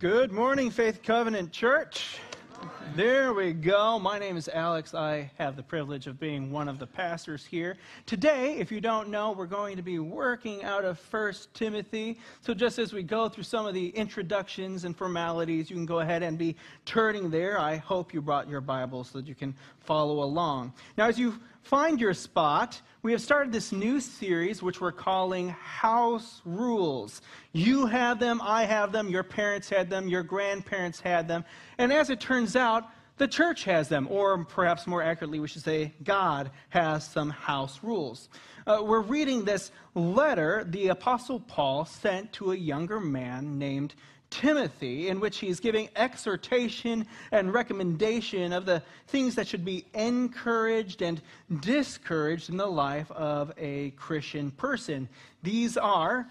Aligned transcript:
Good 0.00 0.32
morning, 0.32 0.70
Faith 0.70 1.02
Covenant 1.02 1.52
Church. 1.52 2.16
There 2.96 3.34
we 3.34 3.52
go. 3.52 3.98
My 3.98 4.18
name 4.18 4.38
is 4.38 4.48
Alex. 4.48 4.94
I 4.94 5.30
have 5.36 5.56
the 5.56 5.62
privilege 5.62 6.06
of 6.06 6.18
being 6.18 6.50
one 6.50 6.70
of 6.70 6.78
the 6.78 6.86
pastors 6.86 7.44
here. 7.44 7.76
Today, 8.06 8.56
if 8.56 8.72
you 8.72 8.80
don't 8.80 9.10
know, 9.10 9.32
we're 9.32 9.44
going 9.44 9.76
to 9.76 9.82
be 9.82 9.98
working 9.98 10.64
out 10.64 10.86
of 10.86 10.98
1 11.10 11.34
Timothy. 11.52 12.18
So, 12.40 12.54
just 12.54 12.78
as 12.78 12.94
we 12.94 13.02
go 13.02 13.28
through 13.28 13.44
some 13.44 13.66
of 13.66 13.74
the 13.74 13.88
introductions 13.90 14.84
and 14.84 14.96
formalities, 14.96 15.68
you 15.68 15.76
can 15.76 15.84
go 15.84 16.00
ahead 16.00 16.22
and 16.22 16.38
be 16.38 16.56
turning 16.86 17.28
there. 17.28 17.58
I 17.60 17.76
hope 17.76 18.14
you 18.14 18.22
brought 18.22 18.48
your 18.48 18.62
Bible 18.62 19.04
so 19.04 19.18
that 19.18 19.26
you 19.26 19.34
can 19.34 19.54
follow 19.80 20.22
along. 20.22 20.72
Now, 20.96 21.08
as 21.08 21.18
you 21.18 21.38
find 21.62 22.00
your 22.00 22.14
spot, 22.14 22.80
we 23.02 23.12
have 23.12 23.20
started 23.20 23.52
this 23.52 23.72
new 23.72 24.00
series 24.00 24.62
which 24.62 24.80
we're 24.80 24.92
calling 24.92 25.48
House 25.50 26.42
Rules. 26.44 27.22
You 27.52 27.86
have 27.86 28.18
them, 28.18 28.40
I 28.42 28.64
have 28.64 28.92
them, 28.92 29.08
your 29.08 29.22
parents 29.22 29.68
had 29.68 29.88
them, 29.88 30.08
your 30.08 30.22
grandparents 30.22 31.00
had 31.00 31.26
them, 31.26 31.44
and 31.78 31.92
as 31.92 32.10
it 32.10 32.20
turns 32.20 32.56
out, 32.56 32.90
the 33.20 33.28
church 33.28 33.64
has 33.64 33.88
them, 33.88 34.08
or 34.10 34.44
perhaps 34.44 34.86
more 34.86 35.02
accurately, 35.02 35.40
we 35.40 35.48
should 35.48 35.62
say, 35.62 35.92
God 36.02 36.50
has 36.70 37.06
some 37.06 37.28
house 37.28 37.80
rules. 37.82 38.30
Uh, 38.66 38.80
we're 38.82 39.02
reading 39.02 39.44
this 39.44 39.72
letter 39.94 40.64
the 40.66 40.88
Apostle 40.88 41.40
Paul 41.40 41.84
sent 41.84 42.32
to 42.34 42.52
a 42.52 42.56
younger 42.56 42.98
man 42.98 43.58
named 43.58 43.94
Timothy, 44.30 45.08
in 45.08 45.20
which 45.20 45.38
he's 45.38 45.60
giving 45.60 45.88
exhortation 45.96 47.06
and 47.32 47.52
recommendation 47.52 48.52
of 48.52 48.64
the 48.64 48.82
things 49.08 49.34
that 49.34 49.48
should 49.48 49.64
be 49.64 49.84
encouraged 49.92 51.02
and 51.02 51.20
discouraged 51.60 52.48
in 52.48 52.56
the 52.56 52.66
life 52.66 53.10
of 53.10 53.52
a 53.58 53.90
Christian 53.90 54.50
person. 54.52 55.08
These 55.42 55.76
are 55.76 56.28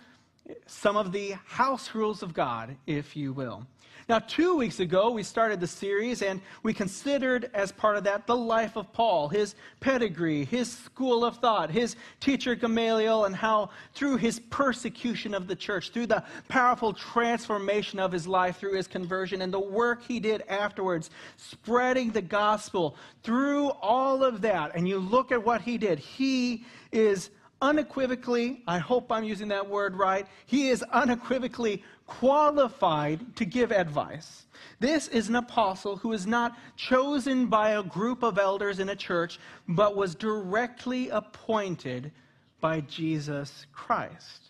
some 0.66 0.97
of 0.97 1.11
the 1.11 1.36
house 1.45 1.94
rules 1.94 2.23
of 2.23 2.33
God, 2.33 2.75
if 2.88 3.16
you 3.16 3.33
will. 3.33 3.67
Now, 4.09 4.17
two 4.17 4.55
weeks 4.55 4.79
ago, 4.79 5.11
we 5.11 5.21
started 5.21 5.59
the 5.59 5.67
series 5.67 6.23
and 6.23 6.41
we 6.63 6.73
considered 6.73 7.52
as 7.53 7.71
part 7.71 7.95
of 7.95 8.03
that 8.05 8.25
the 8.25 8.35
life 8.35 8.75
of 8.75 8.91
Paul, 8.91 9.29
his 9.29 9.53
pedigree, 9.81 10.45
his 10.45 10.71
school 10.71 11.23
of 11.23 11.38
thought, 11.38 11.69
his 11.69 11.95
teacher 12.19 12.55
Gamaliel, 12.55 13.25
and 13.25 13.35
how 13.35 13.69
through 13.93 14.17
his 14.17 14.39
persecution 14.39 15.35
of 15.35 15.45
the 15.45 15.55
church, 15.55 15.91
through 15.91 16.07
the 16.07 16.23
powerful 16.47 16.91
transformation 16.91 17.99
of 17.99 18.11
his 18.11 18.25
life, 18.25 18.57
through 18.57 18.73
his 18.73 18.88
conversion, 18.88 19.43
and 19.43 19.53
the 19.53 19.59
work 19.59 20.01
he 20.01 20.19
did 20.19 20.41
afterwards, 20.49 21.11
spreading 21.38 22.09
the 22.09 22.23
gospel, 22.23 22.95
through 23.21 23.69
all 23.79 24.23
of 24.23 24.41
that, 24.41 24.71
and 24.73 24.89
you 24.89 24.97
look 24.97 25.31
at 25.31 25.45
what 25.45 25.61
he 25.61 25.77
did, 25.77 25.99
he 25.99 26.66
is 26.91 27.29
unequivocally, 27.61 28.63
I 28.67 28.79
hope 28.79 29.11
I'm 29.11 29.23
using 29.23 29.49
that 29.49 29.67
word 29.67 29.95
right, 29.95 30.25
he 30.45 30.69
is 30.69 30.81
unequivocally 30.91 31.83
qualified 32.09 33.35
to 33.35 33.45
give 33.45 33.71
advice. 33.71 34.47
This 34.79 35.07
is 35.07 35.29
an 35.29 35.35
apostle 35.35 35.95
who 35.95 36.11
is 36.11 36.25
not 36.25 36.57
chosen 36.75 37.45
by 37.45 37.71
a 37.71 37.83
group 37.83 38.23
of 38.23 38.39
elders 38.39 38.79
in 38.79 38.89
a 38.89 38.95
church, 38.95 39.39
but 39.67 39.95
was 39.95 40.16
directly 40.16 41.09
appointed 41.09 42.11
by 42.59 42.81
Jesus 42.81 43.67
Christ. 43.71 44.47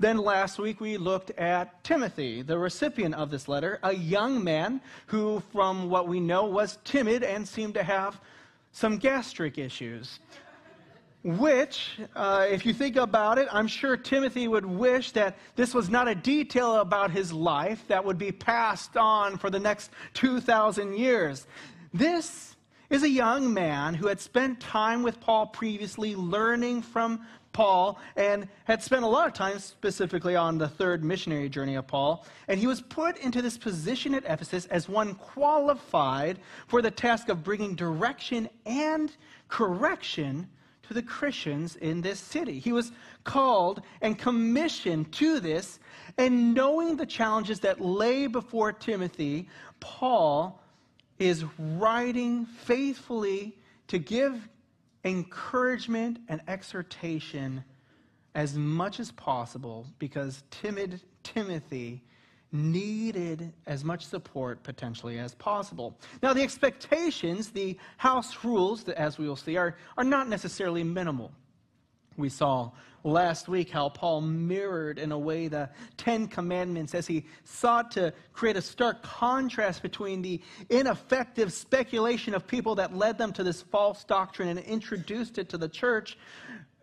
Then 0.00 0.18
last 0.18 0.58
week 0.58 0.80
we 0.80 0.96
looked 0.96 1.30
at 1.32 1.82
Timothy, 1.84 2.42
the 2.42 2.58
recipient 2.58 3.14
of 3.14 3.30
this 3.30 3.48
letter, 3.48 3.78
a 3.82 3.94
young 3.94 4.42
man 4.42 4.80
who, 5.06 5.42
from 5.52 5.88
what 5.88 6.08
we 6.08 6.20
know, 6.20 6.44
was 6.44 6.78
timid 6.84 7.22
and 7.22 7.46
seemed 7.46 7.74
to 7.74 7.82
have 7.82 8.20
some 8.72 8.98
gastric 8.98 9.56
issues 9.56 10.18
which, 11.24 11.98
uh, 12.14 12.46
if 12.48 12.64
you 12.64 12.72
think 12.72 12.96
about 12.96 13.38
it, 13.38 13.48
I'm 13.50 13.66
sure 13.66 13.96
Timothy 13.96 14.46
would 14.46 14.64
wish 14.64 15.12
that 15.12 15.36
this 15.56 15.74
was 15.74 15.90
not 15.90 16.06
a 16.06 16.14
detail 16.14 16.76
about 16.76 17.10
his 17.10 17.32
life 17.32 17.82
that 17.88 18.04
would 18.04 18.18
be 18.18 18.30
passed 18.30 18.96
on 18.96 19.36
for 19.36 19.50
the 19.50 19.58
next 19.58 19.90
2,000 20.14 20.96
years. 20.96 21.46
This 21.92 22.56
is 22.88 23.02
a 23.02 23.08
young 23.08 23.52
man 23.52 23.94
who 23.94 24.06
had 24.06 24.20
spent 24.20 24.60
time 24.60 25.02
with 25.02 25.20
Paul 25.20 25.46
previously, 25.46 26.14
learning 26.14 26.82
from 26.82 27.26
Paul, 27.52 27.98
and 28.14 28.48
had 28.64 28.82
spent 28.82 29.02
a 29.02 29.08
lot 29.08 29.26
of 29.26 29.34
time 29.34 29.58
specifically 29.58 30.36
on 30.36 30.58
the 30.58 30.68
third 30.68 31.04
missionary 31.04 31.48
journey 31.48 31.74
of 31.74 31.86
Paul. 31.88 32.24
And 32.46 32.60
he 32.60 32.68
was 32.68 32.80
put 32.80 33.18
into 33.18 33.42
this 33.42 33.58
position 33.58 34.14
at 34.14 34.24
Ephesus 34.24 34.66
as 34.66 34.88
one 34.88 35.14
qualified 35.16 36.38
for 36.68 36.80
the 36.80 36.90
task 36.90 37.28
of 37.28 37.42
bringing 37.42 37.74
direction 37.74 38.48
and 38.64 39.10
correction 39.48 40.46
to 40.88 40.94
the 40.94 41.02
Christians 41.02 41.76
in 41.76 42.00
this 42.00 42.18
city. 42.18 42.58
He 42.58 42.72
was 42.72 42.92
called 43.24 43.82
and 44.00 44.18
commissioned 44.18 45.12
to 45.12 45.38
this, 45.38 45.78
and 46.16 46.54
knowing 46.54 46.96
the 46.96 47.06
challenges 47.06 47.60
that 47.60 47.80
lay 47.80 48.26
before 48.26 48.72
Timothy, 48.72 49.48
Paul 49.80 50.62
is 51.18 51.44
writing 51.58 52.46
faithfully 52.46 53.56
to 53.88 53.98
give 53.98 54.48
encouragement 55.04 56.20
and 56.28 56.40
exhortation 56.48 57.64
as 58.34 58.54
much 58.54 58.98
as 58.98 59.10
possible 59.12 59.86
because 59.98 60.42
timid 60.50 61.00
Timothy 61.22 62.02
needed 62.52 63.52
as 63.66 63.84
much 63.84 64.06
support 64.06 64.62
potentially 64.62 65.18
as 65.18 65.34
possible. 65.34 65.98
Now, 66.22 66.32
the 66.32 66.42
expectations, 66.42 67.50
the 67.50 67.76
house 67.96 68.44
rules, 68.44 68.88
as 68.88 69.18
we 69.18 69.28
will 69.28 69.36
see, 69.36 69.56
are, 69.56 69.76
are 69.96 70.04
not 70.04 70.28
necessarily 70.28 70.82
minimal. 70.82 71.32
We 72.16 72.28
saw 72.28 72.72
last 73.04 73.48
week 73.48 73.70
how 73.70 73.90
Paul 73.90 74.22
mirrored 74.22 74.98
in 74.98 75.12
a 75.12 75.18
way 75.18 75.48
the 75.48 75.70
Ten 75.96 76.26
Commandments 76.26 76.94
as 76.94 77.06
he 77.06 77.24
sought 77.44 77.90
to 77.92 78.12
create 78.32 78.56
a 78.56 78.62
stark 78.62 79.02
contrast 79.02 79.82
between 79.82 80.20
the 80.20 80.40
ineffective 80.68 81.52
speculation 81.52 82.34
of 82.34 82.46
people 82.46 82.74
that 82.74 82.96
led 82.96 83.18
them 83.18 83.32
to 83.34 83.44
this 83.44 83.62
false 83.62 84.04
doctrine 84.04 84.48
and 84.48 84.58
introduced 84.60 85.38
it 85.38 85.48
to 85.50 85.58
the 85.58 85.68
church 85.68 86.18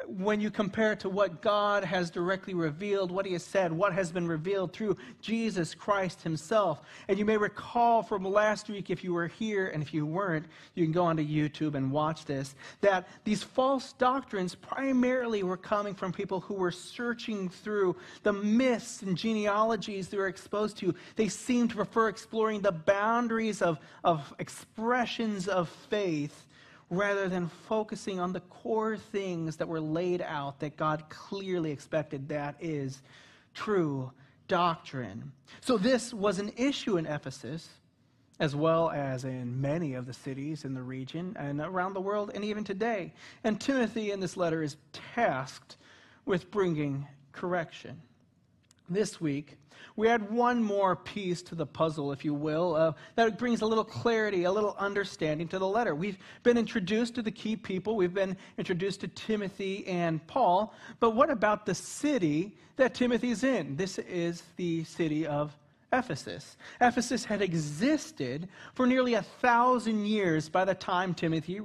when 0.07 0.41
you 0.41 0.51
compare 0.51 0.91
it 0.91 0.99
to 0.99 1.09
what 1.09 1.41
God 1.41 1.83
has 1.83 2.09
directly 2.09 2.53
revealed, 2.53 3.11
what 3.11 3.25
He 3.25 3.33
has 3.33 3.43
said, 3.43 3.71
what 3.71 3.93
has 3.93 4.11
been 4.11 4.27
revealed 4.27 4.73
through 4.73 4.97
Jesus 5.21 5.73
Christ 5.73 6.21
Himself. 6.21 6.81
And 7.07 7.17
you 7.17 7.23
may 7.23 7.37
recall 7.37 8.03
from 8.03 8.25
last 8.25 8.69
week, 8.69 8.89
if 8.89 9.03
you 9.03 9.13
were 9.13 9.27
here, 9.27 9.67
and 9.67 9.81
if 9.81 9.93
you 9.93 10.05
weren't, 10.05 10.47
you 10.73 10.83
can 10.83 10.91
go 10.91 11.05
onto 11.05 11.25
YouTube 11.25 11.75
and 11.75 11.91
watch 11.91 12.25
this, 12.25 12.55
that 12.81 13.07
these 13.23 13.41
false 13.41 13.93
doctrines 13.93 14.53
primarily 14.53 15.43
were 15.43 15.57
coming 15.57 15.93
from 15.93 16.11
people 16.11 16.41
who 16.41 16.55
were 16.55 16.71
searching 16.71 17.47
through 17.47 17.95
the 18.23 18.33
myths 18.33 19.01
and 19.01 19.17
genealogies 19.17 20.09
they 20.09 20.17
were 20.17 20.27
exposed 20.27 20.77
to. 20.77 20.93
They 21.15 21.29
seemed 21.29 21.69
to 21.69 21.77
prefer 21.77 22.09
exploring 22.09 22.61
the 22.61 22.73
boundaries 22.73 23.61
of, 23.61 23.79
of 24.03 24.33
expressions 24.39 25.47
of 25.47 25.69
faith 25.69 26.45
rather 26.89 27.27
than 27.27 27.49
focusing 27.67 28.19
on 28.19 28.33
the 28.33 28.39
core 28.41 28.97
things 28.97 29.57
that 29.57 29.67
were 29.67 29.79
laid 29.79 30.21
out 30.21 30.59
that 30.59 30.77
God 30.77 31.03
clearly 31.09 31.71
expected 31.71 32.29
that 32.29 32.55
is 32.59 33.01
true 33.53 34.11
doctrine. 34.47 35.31
So, 35.61 35.77
this 35.77 36.13
was 36.13 36.39
an 36.39 36.51
issue 36.57 36.97
in 36.97 37.05
Ephesus, 37.05 37.67
as 38.39 38.55
well 38.55 38.91
as 38.91 39.23
in 39.23 39.59
many 39.59 39.93
of 39.93 40.05
the 40.05 40.13
cities 40.13 40.65
in 40.65 40.73
the 40.73 40.83
region 40.83 41.35
and 41.39 41.59
around 41.59 41.93
the 41.93 42.01
world, 42.01 42.31
and 42.35 42.43
even 42.43 42.63
today. 42.63 43.13
And 43.43 43.59
Timothy 43.59 44.11
in 44.11 44.19
this 44.19 44.37
letter 44.37 44.61
is 44.61 44.77
tasked 44.91 45.77
with 46.25 46.51
bringing 46.51 47.07
correction. 47.31 48.01
This 48.87 49.19
week, 49.19 49.57
we 49.95 50.07
add 50.07 50.29
one 50.29 50.61
more 50.61 50.95
piece 50.95 51.41
to 51.43 51.55
the 51.55 51.65
puzzle, 51.65 52.11
if 52.11 52.23
you 52.23 52.35
will, 52.35 52.75
uh, 52.75 52.93
that 53.15 53.39
brings 53.39 53.61
a 53.61 53.65
little 53.65 53.83
clarity, 53.83 54.43
a 54.43 54.51
little 54.51 54.75
understanding 54.77 55.47
to 55.47 55.59
the 55.59 55.67
letter. 55.67 55.95
We've 55.95 56.17
been 56.43 56.57
introduced 56.57 57.15
to 57.15 57.23
the 57.23 57.31
key 57.31 57.55
people, 57.55 57.95
we've 57.95 58.13
been 58.13 58.37
introduced 58.59 59.01
to 59.01 59.07
Timothy 59.07 59.87
and 59.87 60.25
Paul, 60.27 60.73
but 60.99 61.15
what 61.15 61.31
about 61.31 61.65
the 61.65 61.73
city 61.73 62.57
that 62.75 62.93
Timothy's 62.93 63.43
in? 63.43 63.75
This 63.75 63.97
is 63.97 64.43
the 64.55 64.83
city 64.83 65.25
of 65.25 65.57
Ephesus. 65.91 66.57
Ephesus 66.79 67.25
had 67.25 67.41
existed 67.41 68.49
for 68.73 68.85
nearly 68.85 69.15
a 69.15 69.23
thousand 69.23 70.05
years 70.05 70.47
by 70.47 70.65
the 70.65 70.75
time 70.75 71.13
Timothy 71.13 71.59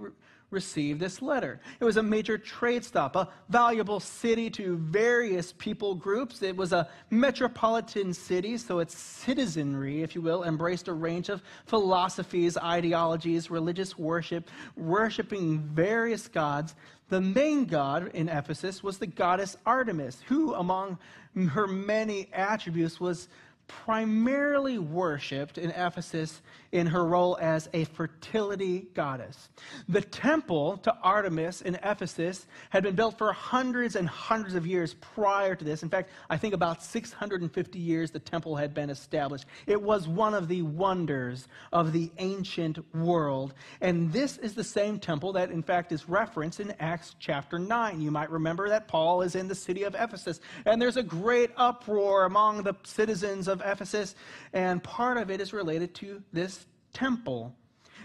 received 0.51 1.01
this 1.01 1.23
letter. 1.23 1.61
It 1.79 1.85
was 1.85 1.97
a 1.97 2.03
major 2.03 2.37
trade 2.39 2.85
stop, 2.85 3.17
a 3.17 3.29
valuable 3.49 4.01
city 4.01 4.51
to 4.51 4.77
various 4.77 5.53
people 5.53 5.95
groups. 5.95 6.43
It 6.43 6.57
was 6.57 6.73
a 6.73 6.89
metropolitan 7.11 8.13
city, 8.13 8.57
so 8.57 8.81
its 8.81 8.97
citizenry, 8.97 10.03
if 10.03 10.15
you 10.15 10.21
will, 10.21 10.45
embraced 10.45 10.89
a 10.89 10.93
range 10.93 11.29
of 11.29 11.43
philosophies, 11.67 12.57
ideologies, 12.59 13.51
religious 13.51 13.99
worship, 13.99 14.51
worshiping 14.77 15.61
various 15.61 16.29
gods. 16.29 16.75
The 17.09 17.21
main 17.21 17.65
god 17.65 18.11
in 18.15 18.29
Ephesus 18.29 18.83
was 18.83 18.99
the 18.99 19.07
goddess 19.07 19.57
Artemis, 19.67 20.21
who, 20.27 20.55
among 20.55 20.99
her 21.51 21.67
many 21.67 22.29
attributes, 22.33 23.01
was 23.01 23.29
primarily 23.67 24.79
worshipped 24.79 25.57
in 25.57 25.71
Ephesus 25.71 26.43
in 26.73 26.87
her 26.87 27.05
role 27.05 27.37
as 27.41 27.69
a 27.73 27.85
fertility 27.85 28.87
goddess. 28.95 29.49
The 29.89 30.01
temple 30.01 30.77
to 30.79 30.97
Artemis 31.03 31.63
in 31.63 31.75
Ephesus 31.83 32.47
had 32.71 32.85
been 32.85 32.95
built 32.95 33.19
for 33.19 33.33
hundreds 33.33 33.97
and 33.97 34.09
hundreds 34.09 34.55
of 34.55 34.67
years 34.67 34.95
prior 34.95 35.55
to 35.57 35.65
this. 35.65 35.83
In 35.83 35.89
fact, 35.89 36.11
I 36.29 36.37
think 36.37 36.55
about 36.55 36.83
650 36.83 37.79
years 37.79 38.11
the 38.11 38.21
temple 38.21 38.55
had 38.55 38.73
been 38.73 38.91
established. 38.91 39.47
It 39.67 39.81
was 39.81 40.07
one 40.07 40.35
of 40.35 40.47
the 40.47 40.63
wonders 40.63 41.49
of 41.73 41.93
the 41.93 42.11
ancient 42.19 42.79
world. 42.95 43.55
And 43.81 44.13
this 44.13 44.37
is 44.39 44.55
the 44.55 44.65
same 44.65 45.01
temple 45.01 45.33
that, 45.33 45.51
in 45.51 45.63
fact, 45.63 45.91
is 45.91 46.09
referenced 46.09 46.61
in 46.61 46.73
Acts 46.79 47.17
chapter 47.19 47.59
9. 47.59 48.01
You 48.01 48.11
might 48.11 48.31
remember 48.31 48.69
that 48.69 48.87
Paul 48.87 49.23
is 49.23 49.35
in 49.35 49.49
the 49.49 49.55
city 49.55 49.83
of 49.83 49.97
Ephesus, 49.99 50.41
and 50.65 50.81
there's 50.81 50.97
a 50.97 51.03
great 51.03 51.51
uproar 51.57 52.25
among 52.25 52.63
the 52.63 52.75
citizens 52.85 53.49
of 53.49 53.61
Ephesus, 53.65 54.15
and 54.53 54.83
part 54.83 55.17
of 55.17 55.31
it 55.31 55.41
is 55.41 55.53
related 55.53 55.95
to 55.97 56.23
this 56.33 56.60
temple. 56.93 57.55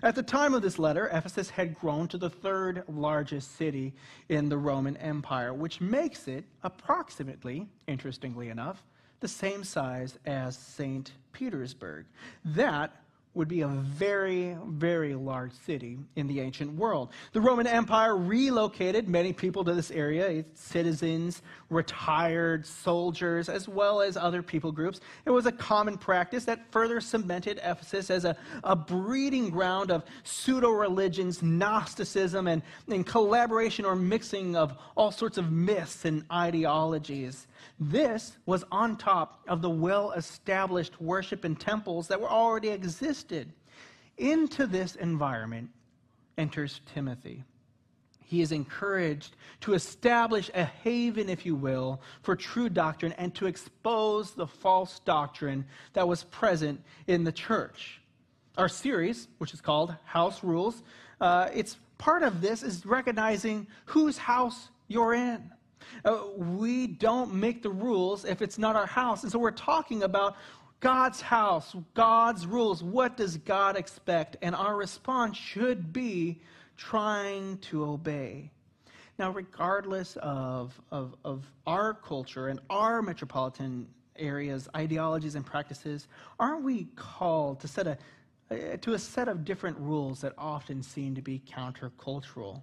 At 0.03 0.15
the 0.15 0.23
time 0.23 0.53
of 0.53 0.61
this 0.61 0.77
letter, 0.77 1.09
Ephesus 1.11 1.49
had 1.49 1.73
grown 1.75 2.07
to 2.09 2.17
the 2.17 2.29
third 2.29 2.83
largest 2.87 3.55
city 3.55 3.93
in 4.29 4.49
the 4.49 4.57
Roman 4.57 4.97
Empire, 4.97 5.53
which 5.53 5.81
makes 5.81 6.27
it 6.27 6.43
approximately, 6.63 7.67
interestingly 7.87 8.49
enough, 8.49 8.83
the 9.21 9.27
same 9.27 9.63
size 9.63 10.19
as 10.25 10.57
St. 10.57 11.11
Petersburg. 11.31 12.05
That 12.43 12.93
would 13.35 13.47
be 13.47 13.61
a 13.61 13.67
very, 13.67 14.57
very 14.67 15.13
large 15.13 15.51
city 15.65 15.99
in 16.15 16.27
the 16.27 16.39
ancient 16.39 16.73
world. 16.73 17.09
The 17.33 17.41
Roman 17.41 17.67
Empire 17.67 18.15
relocated 18.15 19.09
many 19.09 19.33
people 19.33 19.63
to 19.65 19.73
this 19.73 19.91
area 19.91 20.45
citizens, 20.53 21.41
retired 21.69 22.65
soldiers, 22.65 23.49
as 23.49 23.67
well 23.67 24.01
as 24.01 24.15
other 24.15 24.41
people 24.41 24.71
groups. 24.71 25.01
It 25.25 25.31
was 25.31 25.45
a 25.45 25.51
common 25.51 25.97
practice 25.97 26.45
that 26.45 26.71
further 26.71 27.01
cemented 27.01 27.59
Ephesus 27.63 28.09
as 28.09 28.25
a, 28.25 28.37
a 28.63 28.75
breeding 28.75 29.49
ground 29.49 29.91
of 29.91 30.03
pseudo 30.23 30.69
religions, 30.69 31.43
Gnosticism, 31.43 32.47
and, 32.47 32.61
and 32.88 33.05
collaboration 33.05 33.85
or 33.85 33.95
mixing 33.95 34.55
of 34.55 34.77
all 34.95 35.11
sorts 35.11 35.38
of 35.38 35.51
myths 35.51 36.05
and 36.05 36.23
ideologies. 36.31 37.47
This 37.79 38.38
was 38.45 38.63
on 38.71 38.97
top 38.97 39.41
of 39.47 39.62
the 39.62 39.69
well 39.69 40.12
established 40.12 41.00
worship 41.01 41.44
and 41.44 41.59
temples 41.59 42.07
that 42.07 42.19
were 42.19 42.29
already 42.29 42.69
existed. 42.69 43.51
Into 44.17 44.65
this 44.65 44.95
environment 44.95 45.69
enters 46.38 46.81
Timothy. 46.94 47.44
He 48.25 48.41
is 48.41 48.51
encouraged 48.51 49.35
to 49.62 49.73
establish 49.75 50.50
a 50.56 50.65
haven, 50.65 51.29
if 51.29 51.45
you 51.45 51.56
will, 51.56 52.01
for 52.23 52.35
true 52.35 52.69
doctrine 52.69 53.13
and 53.13 53.33
to 53.35 53.45
expose 53.45 54.31
the 54.31 54.47
false 54.47 55.00
doctrine 55.00 55.65
that 55.94 56.07
was 56.07 56.23
present 56.23 56.81
in 57.07 57.23
the 57.23 57.31
church. 57.31 58.01
Our 58.57 58.69
series, 58.69 59.27
which 59.38 59.53
is 59.53 59.62
called 59.62 59.95
House 60.06 60.44
Rules, 60.44 60.81
uh, 61.21 61.50
it's 61.53 61.77
part 61.97 62.23
of 62.23 62.41
this 62.41 62.63
is 62.63 62.85
recognizing 62.85 63.67
whose 63.85 64.17
house 64.17 64.69
you're 64.88 65.13
in. 65.13 65.51
Uh, 66.03 66.24
we 66.36 66.88
don't 66.88 67.33
make 67.33 67.63
the 67.63 67.69
rules 67.69 68.25
if 68.25 68.42
it's 68.42 68.57
not 68.57 68.75
our 68.75 68.86
house. 68.86 69.24
And 69.24 69.31
so 69.31 69.39
we're 69.39 69.51
talking 69.51 70.03
about 70.03 70.36
God's 70.80 71.21
house, 71.21 71.75
God's 71.94 72.45
rules. 72.45 72.83
What 72.83 73.18
does 73.18 73.38
God 73.38 73.77
expect? 73.77 74.38
And 74.42 74.53
our 74.56 74.75
response 74.75 75.38
should 75.38 75.94
be 75.94 76.42
trying 76.77 77.57
to 77.59 77.86
obey. 77.86 78.51
Now, 79.18 79.31
regardless 79.31 80.18
of, 80.18 80.80
of, 80.92 81.15
of 81.24 81.45
our 81.65 81.94
culture 81.94 82.50
and 82.50 82.59
our 82.69 83.01
metropolitan 83.01 83.88
areas, 84.18 84.68
ideologies, 84.75 85.36
and 85.36 85.45
practices, 85.45 86.07
aren't 86.39 86.63
we 86.63 86.88
called 86.95 87.62
to 87.62 87.68
set 87.68 87.88
a, 88.51 88.77
to 88.77 88.94
a 88.94 89.00
set 89.00 89.27
of 89.27 89.45
different 89.45 89.77
rules 89.80 90.21
that 90.21 90.33
often 90.38 90.83
seem 90.83 91.15
to 91.15 91.21
be 91.21 91.41
countercultural? 91.50 92.62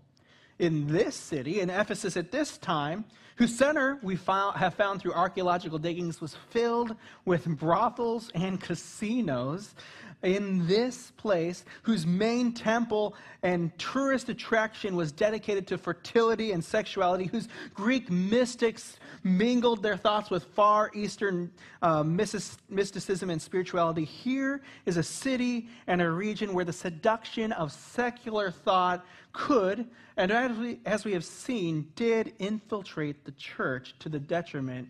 In 0.62 0.87
this 0.87 1.17
city, 1.17 1.61
in 1.61 1.69
Ephesus 1.69 2.17
at 2.17 2.31
this 2.31 2.56
time, 2.56 3.05
whose 3.35 3.53
center 3.53 3.99
we 4.00 4.14
found, 4.14 4.56
have 4.56 4.75
found 4.75 5.00
through 5.00 5.12
archaeological 5.12 5.76
diggings 5.76 6.20
was 6.20 6.37
filled 6.50 6.94
with 7.25 7.44
brothels 7.47 8.31
and 8.37 8.61
casinos 8.61 9.75
in 10.23 10.64
this 10.69 11.11
place, 11.17 11.64
whose 11.82 12.06
main 12.06 12.53
temple 12.53 13.17
and 13.43 13.76
tourist 13.76 14.29
attraction 14.29 14.94
was 14.94 15.11
dedicated 15.11 15.67
to 15.67 15.76
fertility 15.76 16.53
and 16.53 16.64
sexuality, 16.64 17.25
whose 17.25 17.49
Greek 17.75 18.09
mystics 18.09 18.99
mingled 19.25 19.82
their 19.82 19.97
thoughts 19.97 20.31
with 20.31 20.44
Far 20.44 20.93
Eastern 20.94 21.50
uh, 21.82 22.05
mysticism 22.05 23.31
and 23.31 23.43
spirituality. 23.43 24.05
Here 24.05 24.62
is 24.87 24.97
a 24.97 25.03
city 25.03 25.69
and 25.88 26.00
a 26.00 26.09
region 26.09 26.55
where 26.55 26.64
the 26.64 26.73
seduction 26.73 27.50
of 27.50 27.73
secular 27.73 28.53
thought 28.53 29.05
could, 29.32 29.88
and 30.17 30.31
as 30.31 30.56
we, 30.56 30.81
as 30.84 31.05
we 31.05 31.12
have 31.12 31.25
seen, 31.25 31.93
did 31.96 32.34
infiltrate 32.38 33.25
the 33.25 33.32
church 33.32 33.94
to 34.00 34.08
the 34.08 34.19
detriment 34.19 34.88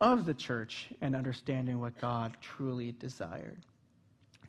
of 0.00 0.26
the 0.26 0.34
church 0.34 0.88
and 1.00 1.14
understanding 1.14 1.80
what 1.80 1.98
God 2.00 2.36
truly 2.40 2.92
desired. 2.92 3.64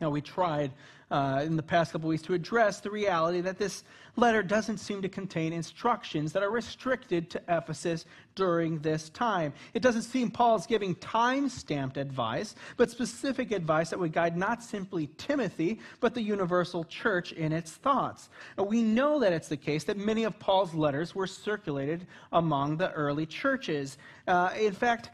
Now, 0.02 0.10
we 0.10 0.22
tried 0.22 0.72
uh, 1.12 1.44
in 1.46 1.56
the 1.56 1.64
past 1.64 1.92
couple 1.92 2.10
weeks 2.10 2.24
to 2.24 2.34
address 2.34 2.80
the 2.80 2.90
reality 2.90 3.42
that 3.42 3.58
this 3.58 3.84
letter 4.16 4.42
doesn't 4.42 4.78
seem 4.78 5.02
to 5.02 5.10
contain 5.10 5.54
instructions 5.54 6.32
that 6.34 6.42
are 6.42 6.50
restricted 6.50 7.30
to 7.30 7.42
Ephesus 7.48 8.06
during 8.34 8.80
this 8.80 9.10
time. 9.10 9.54
It 9.74 9.82
doesn't 9.82 10.04
seem 10.04 10.32
Paul's 10.32 10.66
giving 10.66 10.96
time 10.96 11.50
stamped 11.50 11.98
advice, 11.98 12.56
but 12.78 12.90
specific 12.90 13.52
advice 13.52 13.90
that 13.90 14.00
would 14.00 14.14
guide 14.14 14.36
not 14.36 14.64
simply 14.64 15.10
Timothy, 15.18 15.80
but 16.00 16.14
the 16.14 16.22
universal 16.22 16.84
church 16.86 17.34
in 17.34 17.52
its 17.52 17.72
thoughts. 17.72 18.30
Now, 18.58 18.64
we 18.64 18.82
know 18.82 19.20
that 19.20 19.34
it's 19.34 19.48
the 19.48 19.58
case 19.58 19.84
that 19.86 19.98
many 19.98 20.24
of 20.24 20.40
Paul's 20.40 20.74
letters 20.74 21.14
were 21.14 21.28
circulated 21.28 22.08
among 22.32 22.78
the 22.78 22.92
early 22.92 23.26
churches. 23.26 23.98
Uh, 24.28 24.52
in 24.58 24.74
fact, 24.74 25.12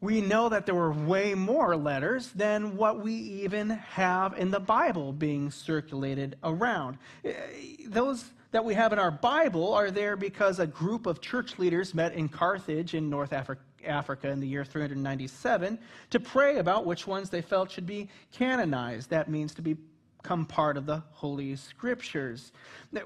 we 0.00 0.20
know 0.20 0.48
that 0.48 0.64
there 0.66 0.74
were 0.74 0.92
way 0.92 1.34
more 1.34 1.76
letters 1.76 2.28
than 2.28 2.76
what 2.76 3.02
we 3.02 3.12
even 3.12 3.70
have 3.70 4.38
in 4.38 4.50
the 4.50 4.60
Bible 4.60 5.12
being 5.12 5.50
circulated 5.50 6.36
around. 6.42 6.96
Eh, 7.24 7.32
those 7.86 8.24
that 8.52 8.64
we 8.64 8.74
have 8.74 8.92
in 8.92 8.98
our 8.98 9.10
Bible 9.10 9.74
are 9.74 9.90
there 9.90 10.16
because 10.16 10.58
a 10.58 10.66
group 10.66 11.06
of 11.06 11.20
church 11.20 11.58
leaders 11.58 11.94
met 11.94 12.14
in 12.14 12.28
Carthage 12.28 12.94
in 12.94 13.10
North 13.10 13.32
Africa. 13.32 13.62
Africa 13.86 14.28
in 14.28 14.40
the 14.40 14.46
year 14.46 14.62
397 14.62 15.78
to 16.10 16.20
pray 16.20 16.58
about 16.58 16.84
which 16.84 17.06
ones 17.06 17.30
they 17.30 17.40
felt 17.40 17.70
should 17.70 17.86
be 17.86 18.10
canonized. 18.30 19.08
That 19.08 19.30
means 19.30 19.54
to 19.54 19.62
be 19.62 19.76
become 20.22 20.44
part 20.44 20.76
of 20.76 20.86
the 20.86 21.02
Holy 21.12 21.56
Scriptures. 21.56 22.52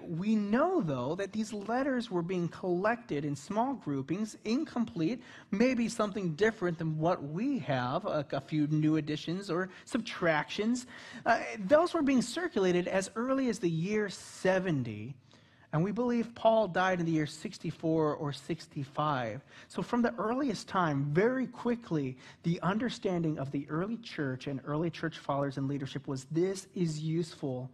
We 0.02 0.34
know, 0.34 0.80
though, 0.80 1.14
that 1.16 1.32
these 1.32 1.52
letters 1.52 2.10
were 2.10 2.22
being 2.22 2.48
collected 2.48 3.24
in 3.24 3.36
small 3.36 3.74
groupings, 3.74 4.36
incomplete, 4.44 5.22
maybe 5.50 5.88
something 5.88 6.34
different 6.34 6.78
than 6.78 6.98
what 6.98 7.22
we 7.22 7.58
have, 7.60 8.04
a, 8.04 8.26
a 8.32 8.40
few 8.40 8.66
new 8.68 8.96
additions 8.96 9.50
or 9.50 9.70
subtractions. 9.84 10.86
Uh, 11.24 11.40
those 11.66 11.94
were 11.94 12.02
being 12.02 12.22
circulated 12.22 12.88
as 12.88 13.10
early 13.16 13.48
as 13.48 13.58
the 13.58 13.70
year 13.70 14.08
70 14.08 15.14
and 15.74 15.82
we 15.82 15.90
believe 15.90 16.32
Paul 16.36 16.68
died 16.68 17.00
in 17.00 17.04
the 17.04 17.10
year 17.10 17.26
64 17.26 18.14
or 18.14 18.32
65. 18.32 19.40
So, 19.66 19.82
from 19.82 20.02
the 20.02 20.14
earliest 20.18 20.68
time, 20.68 21.06
very 21.10 21.48
quickly, 21.48 22.16
the 22.44 22.60
understanding 22.62 23.40
of 23.40 23.50
the 23.50 23.66
early 23.68 23.96
church 23.96 24.46
and 24.46 24.60
early 24.64 24.88
church 24.88 25.18
fathers 25.18 25.56
and 25.56 25.66
leadership 25.66 26.06
was 26.06 26.26
this 26.30 26.68
is 26.76 27.00
useful 27.00 27.68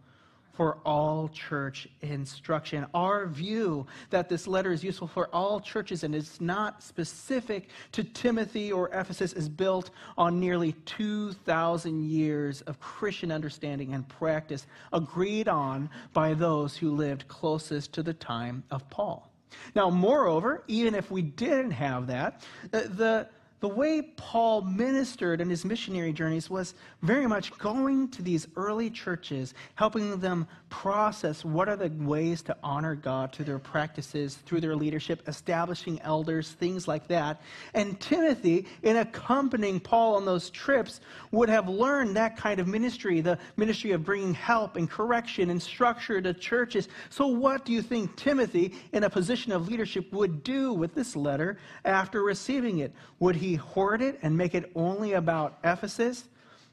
for 0.53 0.77
all 0.85 1.29
church 1.29 1.87
instruction. 2.01 2.85
Our 2.93 3.27
view 3.27 3.85
that 4.09 4.29
this 4.29 4.47
letter 4.47 4.71
is 4.71 4.83
useful 4.83 5.07
for 5.07 5.27
all 5.33 5.59
churches 5.59 6.03
and 6.03 6.13
is 6.13 6.39
not 6.41 6.83
specific 6.83 7.69
to 7.93 8.03
Timothy 8.03 8.71
or 8.71 8.89
Ephesus 8.89 9.33
is 9.33 9.49
built 9.49 9.91
on 10.17 10.39
nearly 10.39 10.73
2,000 10.85 12.03
years 12.03 12.61
of 12.61 12.79
Christian 12.79 13.31
understanding 13.31 13.93
and 13.93 14.07
practice 14.07 14.67
agreed 14.93 15.47
on 15.47 15.89
by 16.13 16.33
those 16.33 16.75
who 16.75 16.91
lived 16.91 17.27
closest 17.27 17.93
to 17.93 18.03
the 18.03 18.13
time 18.13 18.63
of 18.71 18.89
Paul. 18.89 19.31
Now, 19.75 19.89
moreover, 19.89 20.63
even 20.67 20.95
if 20.95 21.11
we 21.11 21.21
didn't 21.21 21.71
have 21.71 22.07
that, 22.07 22.45
uh, 22.73 22.81
the 22.81 23.27
the 23.61 23.67
way 23.67 24.01
Paul 24.01 24.63
ministered 24.63 25.39
in 25.39 25.49
his 25.49 25.63
missionary 25.63 26.11
journeys 26.11 26.49
was 26.49 26.73
very 27.03 27.27
much 27.27 27.55
going 27.59 28.09
to 28.09 28.23
these 28.23 28.47
early 28.55 28.89
churches, 28.89 29.53
helping 29.75 30.19
them 30.19 30.47
process 30.69 31.45
what 31.45 31.69
are 31.69 31.75
the 31.75 31.89
ways 31.89 32.41
to 32.41 32.57
honor 32.63 32.95
God 32.95 33.31
through 33.31 33.45
their 33.45 33.59
practices, 33.59 34.35
through 34.47 34.61
their 34.61 34.75
leadership, 34.75 35.21
establishing 35.27 36.01
elders, 36.01 36.51
things 36.53 36.87
like 36.87 37.07
that. 37.09 37.39
And 37.75 37.99
Timothy, 37.99 38.65
in 38.81 38.97
accompanying 38.97 39.79
Paul 39.79 40.15
on 40.15 40.25
those 40.25 40.49
trips, 40.49 40.99
would 41.29 41.49
have 41.49 41.69
learned 41.69 42.15
that 42.15 42.37
kind 42.37 42.59
of 42.59 42.67
ministry, 42.67 43.21
the 43.21 43.37
ministry 43.57 43.91
of 43.91 44.03
bringing 44.03 44.33
help 44.33 44.75
and 44.75 44.89
correction 44.89 45.51
and 45.51 45.61
structure 45.61 46.19
to 46.19 46.33
churches. 46.33 46.89
So, 47.11 47.27
what 47.27 47.63
do 47.63 47.73
you 47.73 47.83
think 47.83 48.15
Timothy, 48.15 48.73
in 48.91 49.03
a 49.03 49.09
position 49.09 49.51
of 49.51 49.67
leadership, 49.67 50.11
would 50.11 50.43
do 50.43 50.73
with 50.73 50.95
this 50.95 51.15
letter 51.15 51.59
after 51.85 52.23
receiving 52.23 52.79
it? 52.79 52.91
Would 53.19 53.35
he 53.35 53.50
we 53.51 53.57
hoard 53.57 54.01
it 54.01 54.17
and 54.21 54.37
make 54.37 54.55
it 54.55 54.71
only 54.75 55.11
about 55.11 55.57
Ephesus, 55.61 56.23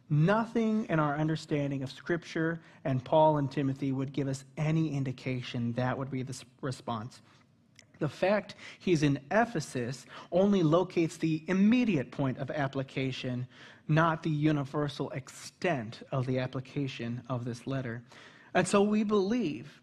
nothing 0.08 0.86
in 0.88 1.00
our 1.00 1.16
understanding 1.16 1.82
of 1.82 1.90
Scripture 1.90 2.60
and 2.84 3.02
Paul 3.02 3.38
and 3.38 3.50
Timothy 3.50 3.90
would 3.90 4.12
give 4.12 4.28
us 4.28 4.44
any 4.56 4.94
indication 4.94 5.72
that 5.72 5.98
would 5.98 6.08
be 6.08 6.22
the 6.22 6.40
response. 6.60 7.20
The 7.98 8.08
fact 8.08 8.54
he's 8.78 9.02
in 9.02 9.18
Ephesus 9.28 10.06
only 10.30 10.62
locates 10.62 11.16
the 11.16 11.42
immediate 11.48 12.12
point 12.12 12.38
of 12.38 12.48
application, 12.48 13.48
not 13.88 14.22
the 14.22 14.30
universal 14.30 15.10
extent 15.10 16.04
of 16.12 16.26
the 16.26 16.38
application 16.38 17.22
of 17.28 17.44
this 17.44 17.66
letter. 17.66 18.04
And 18.54 18.68
so 18.68 18.82
we 18.82 19.02
believe 19.02 19.80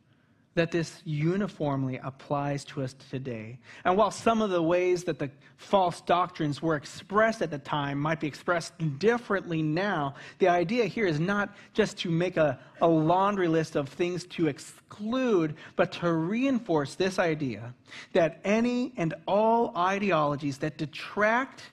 that 0.56 0.72
this 0.72 1.02
uniformly 1.04 2.00
applies 2.02 2.64
to 2.64 2.82
us 2.82 2.96
today. 3.10 3.60
And 3.84 3.98
while 3.98 4.10
some 4.10 4.42
of 4.42 4.50
the 4.50 4.62
ways 4.62 5.04
that 5.04 5.20
the 5.20 5.30
false 5.58 6.00
doctrines 6.02 6.62
were 6.62 6.76
expressed 6.76 7.42
at 7.42 7.52
the 7.52 7.60
time 7.60 8.00
might 8.00 8.22
be 8.22 8.28
expressed 8.28 8.74
differently 8.98 9.62
now, 9.62 10.16
the 10.40 10.48
idea 10.48 10.86
here 10.86 11.08
is 11.08 11.20
not 11.20 11.56
just 11.74 11.98
to 12.00 12.10
make 12.10 12.38
a, 12.38 12.58
a 12.82 12.88
laundry 12.88 13.50
list 13.50 13.76
of 13.76 13.90
things 13.90 14.24
to 14.28 14.48
exclude, 14.48 15.56
but 15.76 15.92
to 15.92 16.14
reinforce 16.14 16.96
this 16.96 17.20
idea 17.20 17.74
that 18.14 18.40
any 18.46 18.94
and 18.96 19.14
all 19.28 19.76
ideologies 19.76 20.58
that 20.60 20.78
detract 20.78 21.64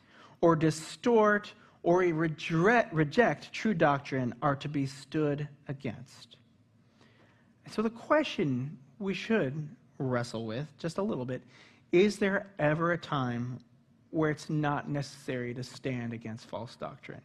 or 0.40 0.56
distort 0.56 1.52
or 1.84 1.98
reject, 2.00 2.92
reject 2.92 3.52
true 3.52 3.74
doctrine 3.74 4.34
are 4.42 4.56
to 4.56 4.68
be 4.68 4.86
stood 4.86 5.48
against. 5.68 6.36
So, 7.70 7.82
the 7.82 7.90
question 7.90 8.76
we 8.98 9.14
should 9.14 9.68
wrestle 9.98 10.46
with 10.46 10.66
just 10.78 10.98
a 10.98 11.02
little 11.02 11.24
bit 11.24 11.42
is 11.92 12.18
there 12.18 12.46
ever 12.58 12.92
a 12.92 12.98
time 12.98 13.58
where 14.10 14.30
it's 14.30 14.48
not 14.48 14.88
necessary 14.88 15.54
to 15.54 15.62
stand 15.62 16.12
against 16.12 16.46
false 16.46 16.76
doctrine? 16.76 17.20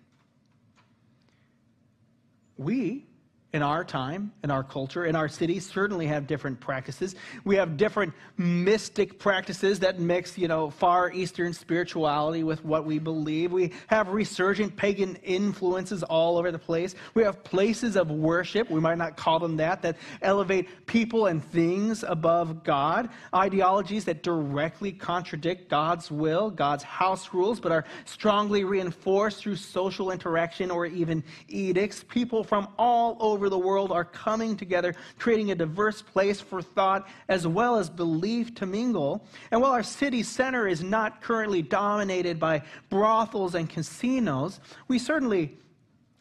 We, 2.58 3.06
in 3.54 3.62
our 3.62 3.86
time, 3.86 4.32
in 4.44 4.52
our 4.52 4.64
culture, 4.64 5.06
in 5.06 5.16
our 5.16 5.30
city, 5.30 5.60
certainly 5.60 6.06
have 6.06 6.28
different 6.28 6.60
practices. 6.60 7.16
We 7.46 7.56
have 7.56 7.78
different 7.78 8.14
mystic 8.36 9.20
practices 9.20 9.80
that 9.80 10.02
mix, 10.02 10.38
you 10.38 10.50
know, 10.50 10.70
Far 10.70 11.12
Eastern 11.12 11.54
spirituality 11.54 12.44
with 12.44 12.66
what 12.66 12.86
we 12.86 13.00
believe. 13.00 13.54
We 13.54 13.72
have 13.88 14.10
resurgent 14.10 14.76
pagan 14.76 15.16
influences 15.24 16.04
all 16.04 16.38
over 16.38 16.52
the 16.52 16.60
place. 16.60 16.96
We 17.14 17.24
have 17.24 17.42
places 17.46 17.96
of 17.96 18.12
worship, 18.12 18.70
we 18.70 18.82
might 18.82 18.98
not 18.98 19.16
call 19.16 19.40
them 19.40 19.56
that, 19.58 19.82
that 19.82 19.96
elevate 20.22 20.86
people 20.86 21.28
and 21.28 21.42
things 21.42 22.04
above 22.04 22.66
God. 22.66 23.10
Ideologies 23.34 24.04
that 24.06 24.24
directly 24.24 24.92
contradict 24.92 25.70
God's 25.70 26.12
will, 26.12 26.50
God's 26.50 26.84
house 26.84 27.34
rules, 27.34 27.62
but 27.62 27.72
are 27.72 27.86
strongly 28.04 28.66
reinforced 28.66 29.42
through 29.42 29.56
social 29.56 30.12
interaction 30.12 30.70
or 30.70 30.86
even 30.86 31.24
edicts. 31.48 32.04
People 32.04 32.44
from 32.44 32.68
all 32.78 33.16
over 33.22 33.37
over 33.38 33.50
the 33.50 33.60
world 33.60 33.92
are 33.92 34.04
coming 34.04 34.58
together, 34.58 34.96
creating 35.20 35.52
a 35.52 35.56
diverse 35.56 36.02
place 36.02 36.42
for 36.42 36.60
thought 36.60 37.08
as 37.30 37.46
well 37.46 37.76
as 37.76 37.88
belief 37.88 38.56
to 38.56 38.66
mingle. 38.66 39.24
And 39.52 39.62
while 39.62 39.74
our 39.74 39.84
city 39.84 40.24
center 40.24 40.68
is 40.68 40.82
not 40.82 41.22
currently 41.22 41.62
dominated 41.62 42.40
by 42.40 42.64
brothels 42.90 43.54
and 43.54 43.70
casinos, 43.70 44.60
we 44.88 44.98
certainly 44.98 45.56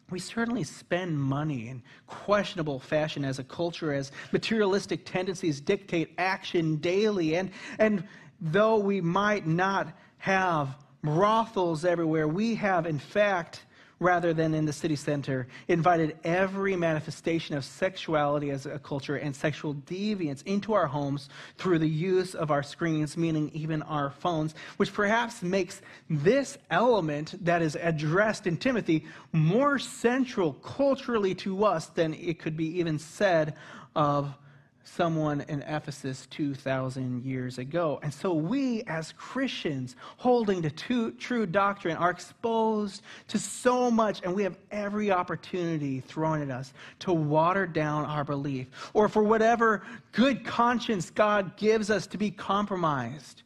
we 0.09 0.19
certainly 0.19 0.63
spend 0.63 1.19
money 1.19 1.67
in 1.67 1.81
questionable 2.05 2.79
fashion 2.79 3.25
as 3.25 3.39
a 3.39 3.43
culture, 3.43 3.91
as 3.91 4.13
materialistic 4.31 5.03
tendencies 5.03 5.59
dictate 5.59 6.13
action 6.17 6.77
daily. 6.77 7.35
And, 7.35 7.51
and 7.77 8.07
though 8.39 8.77
we 8.77 9.01
might 9.01 9.45
not 9.47 9.89
have 10.19 10.77
brothels 11.03 11.83
everywhere, 11.83 12.25
we 12.25 12.55
have, 12.55 12.85
in 12.85 12.99
fact, 12.99 13.65
rather 13.99 14.33
than 14.33 14.53
in 14.53 14.65
the 14.65 14.73
city 14.73 14.95
center, 14.95 15.47
invited 15.67 16.17
every 16.23 16.75
manifestation 16.75 17.55
of 17.55 17.65
sexuality 17.65 18.51
as 18.51 18.65
a 18.65 18.79
culture 18.79 19.15
and 19.17 19.35
sexual 19.35 19.73
deviance 19.73 20.43
into 20.45 20.73
our 20.73 20.87
homes 20.87 21.29
through 21.57 21.79
the 21.79 21.89
use 21.89 22.35
of 22.35 22.51
our 22.51 22.63
screens, 22.63 23.17
meaning 23.17 23.49
even 23.53 23.81
our 23.83 24.11
phones, 24.11 24.53
which 24.77 24.93
perhaps 24.93 25.41
makes 25.41 25.81
this 26.09 26.57
element 26.69 27.33
that 27.43 27.61
is 27.61 27.75
addressed 27.81 28.45
in 28.47 28.57
Timothy 28.57 29.05
more 29.31 29.79
central 29.79 30.53
culturally 30.53 31.33
to 31.35 31.65
us 31.65 31.87
than 31.87 32.13
it 32.13 32.39
could 32.39 32.55
be 32.55 32.79
even 32.79 32.99
said 32.99 33.55
of 33.95 34.33
someone 34.87 35.41
in 35.41 35.61
Ephesus 35.63 36.27
2,000 36.31 37.23
years 37.23 37.57
ago. 37.57 37.99
And 38.01 38.13
so 38.13 38.33
we, 38.33 38.83
as 38.83 39.13
Christians, 39.13 39.95
holding 40.17 40.61
to 40.61 41.11
true 41.11 41.45
doctrine, 41.45 41.97
are 41.97 42.09
exposed 42.09 43.01
to 43.27 43.37
so 43.37 43.91
much, 43.91 44.21
and 44.23 44.33
we 44.33 44.43
have 44.43 44.57
every 44.71 45.11
opportunity 45.11 45.99
thrown 45.99 46.41
at 46.41 46.49
us 46.49 46.73
to 46.99 47.11
water 47.13 47.67
down 47.67 48.05
our 48.05 48.23
belief, 48.23 48.67
or 48.93 49.09
for 49.09 49.23
whatever 49.23 49.85
good 50.13 50.45
conscience 50.45 51.09
God 51.09 51.57
gives 51.57 51.91
us 51.91 52.07
to 52.07 52.17
be 52.17 52.31
compromised. 52.31 53.43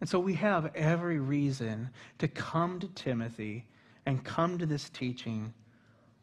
And 0.00 0.08
so 0.08 0.18
we 0.18 0.34
have 0.34 0.74
every 0.74 1.18
reason 1.18 1.90
to 2.18 2.28
come 2.28 2.78
to 2.80 2.88
Timothy 2.88 3.66
and 4.06 4.24
come 4.24 4.56
to 4.58 4.66
this 4.66 4.88
teaching 4.88 5.52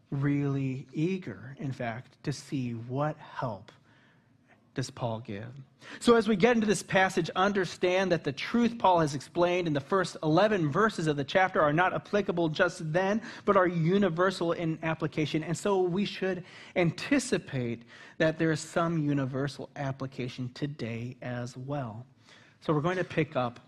really 0.09 0.87
eager, 0.93 1.55
in 1.59 1.71
fact, 1.71 2.15
to 2.23 2.31
see 2.31 2.71
what 2.71 3.17
help 3.17 3.71
does 4.77 4.91
Paul 4.91 5.21
give? 5.21 5.47
So, 5.99 6.15
as 6.17 6.27
we 6.27 6.35
get 6.35 6.55
into 6.55 6.67
this 6.67 6.83
passage, 6.83 7.31
understand 7.35 8.11
that 8.11 8.23
the 8.23 8.31
truth 8.31 8.77
Paul 8.77 8.99
has 8.99 9.15
explained 9.15 9.65
in 9.65 9.73
the 9.73 9.81
first 9.81 10.17
11 10.21 10.71
verses 10.71 11.07
of 11.07 11.17
the 11.17 11.23
chapter 11.23 11.59
are 11.59 11.73
not 11.73 11.95
applicable 11.95 12.49
just 12.49 12.93
then, 12.93 13.23
but 13.43 13.57
are 13.57 13.65
universal 13.65 14.51
in 14.51 14.77
application. 14.83 15.43
And 15.43 15.57
so, 15.57 15.81
we 15.81 16.05
should 16.05 16.43
anticipate 16.75 17.85
that 18.19 18.37
there 18.37 18.51
is 18.51 18.59
some 18.59 18.99
universal 18.99 19.71
application 19.77 20.51
today 20.53 21.17
as 21.23 21.57
well. 21.57 22.05
So, 22.61 22.71
we're 22.71 22.81
going 22.81 22.97
to 22.97 23.03
pick 23.03 23.35
up 23.35 23.59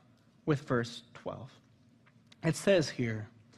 with 0.45 0.61
verse 0.61 1.01
12. 1.15 1.49
It 2.43 2.55
says 2.55 2.87
here, 2.87 3.27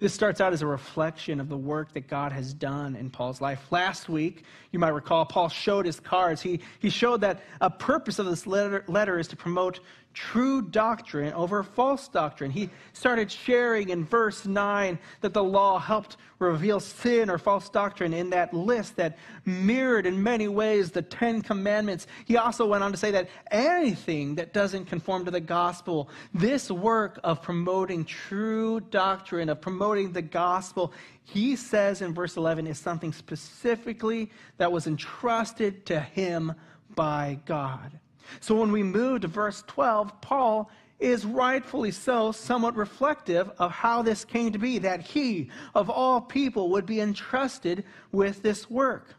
This 0.00 0.14
starts 0.14 0.40
out 0.40 0.52
as 0.52 0.62
a 0.62 0.66
reflection 0.66 1.40
of 1.40 1.48
the 1.48 1.56
work 1.56 1.92
that 1.94 2.08
God 2.08 2.32
has 2.32 2.54
done 2.54 2.96
in 2.96 3.10
Paul's 3.10 3.40
life. 3.40 3.70
Last 3.70 4.08
week, 4.08 4.44
you 4.72 4.78
might 4.78 4.90
recall, 4.90 5.24
Paul 5.24 5.48
showed 5.48 5.86
his 5.86 6.00
cards. 6.00 6.42
He, 6.42 6.60
he 6.78 6.90
showed 6.90 7.20
that 7.22 7.42
a 7.60 7.70
purpose 7.70 8.18
of 8.18 8.26
this 8.26 8.46
letter, 8.46 8.84
letter 8.86 9.18
is 9.18 9.28
to 9.28 9.36
promote 9.36 9.80
true 10.18 10.60
doctrine 10.60 11.32
over 11.34 11.62
false 11.62 12.08
doctrine. 12.08 12.50
He 12.50 12.70
started 12.92 13.30
sharing 13.30 13.90
in 13.90 14.04
verse 14.04 14.46
9 14.46 14.98
that 15.20 15.32
the 15.32 15.44
law 15.44 15.78
helped 15.78 16.16
reveal 16.40 16.80
sin 16.80 17.30
or 17.30 17.38
false 17.38 17.68
doctrine 17.68 18.12
in 18.12 18.30
that 18.30 18.52
list 18.52 18.96
that 18.96 19.16
mirrored 19.44 20.06
in 20.06 20.20
many 20.20 20.48
ways 20.48 20.90
the 20.90 21.02
Ten 21.02 21.40
Commandments. 21.40 22.08
He 22.24 22.36
also 22.36 22.66
went 22.66 22.82
on 22.82 22.90
to 22.90 22.98
say 22.98 23.12
that 23.12 23.28
anything 23.52 24.34
that 24.34 24.52
doesn't 24.52 24.86
conform 24.86 25.24
to 25.24 25.30
the 25.30 25.40
gospel, 25.40 26.10
this 26.34 26.68
work 26.68 27.20
of 27.22 27.40
promoting 27.40 28.04
true 28.04 28.80
doctrine, 28.80 29.48
of 29.48 29.60
promoting 29.60 30.10
the 30.10 30.22
gospel, 30.22 30.92
he 31.22 31.54
says 31.54 32.02
in 32.02 32.12
verse 32.12 32.36
11 32.36 32.66
is 32.66 32.78
something 32.78 33.12
specifically 33.12 34.30
that 34.56 34.72
was 34.72 34.88
entrusted 34.88 35.86
to 35.86 36.00
him 36.00 36.54
by 36.96 37.38
God. 37.46 38.00
So 38.40 38.54
when 38.54 38.72
we 38.72 38.82
move 38.82 39.22
to 39.22 39.28
verse 39.28 39.62
12, 39.66 40.20
Paul 40.20 40.70
is 40.98 41.24
rightfully 41.24 41.90
so 41.92 42.32
somewhat 42.32 42.74
reflective 42.74 43.50
of 43.58 43.70
how 43.70 44.02
this 44.02 44.24
came 44.24 44.52
to 44.52 44.58
be, 44.58 44.78
that 44.78 45.00
he, 45.00 45.50
of 45.74 45.88
all 45.88 46.20
people, 46.20 46.70
would 46.70 46.86
be 46.86 47.00
entrusted 47.00 47.84
with 48.10 48.42
this 48.42 48.68
work. 48.68 49.14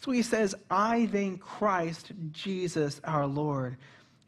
So 0.00 0.10
he 0.10 0.22
says, 0.22 0.54
I 0.70 1.06
thank 1.06 1.40
Christ 1.40 2.12
Jesus 2.32 3.00
our 3.04 3.26
Lord. 3.26 3.76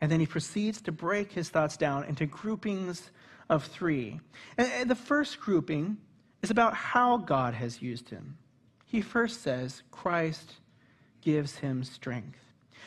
And 0.01 0.11
then 0.11 0.21
he 0.21 0.27
proceeds 0.27 0.81
to 0.83 0.93
break 0.93 1.33
his 1.33 1.49
thoughts 1.49 1.77
down 1.77 2.05
into 2.05 2.27
groupings 2.27 3.11
of 3.49 3.65
three. 3.65 4.21
And 4.59 4.91
the 4.91 4.95
first 4.95 5.41
grouping 5.41 5.97
is 6.43 6.51
about 6.51 6.75
how 6.75 7.19
God 7.19 7.55
has 7.55 7.83
used 7.83 8.09
him. 8.09 8.37
He 8.87 9.01
first 9.01 9.43
says, 9.43 9.83
Christ 9.91 10.57
gives 11.21 11.57
him 11.57 11.85
strength. 11.85 12.39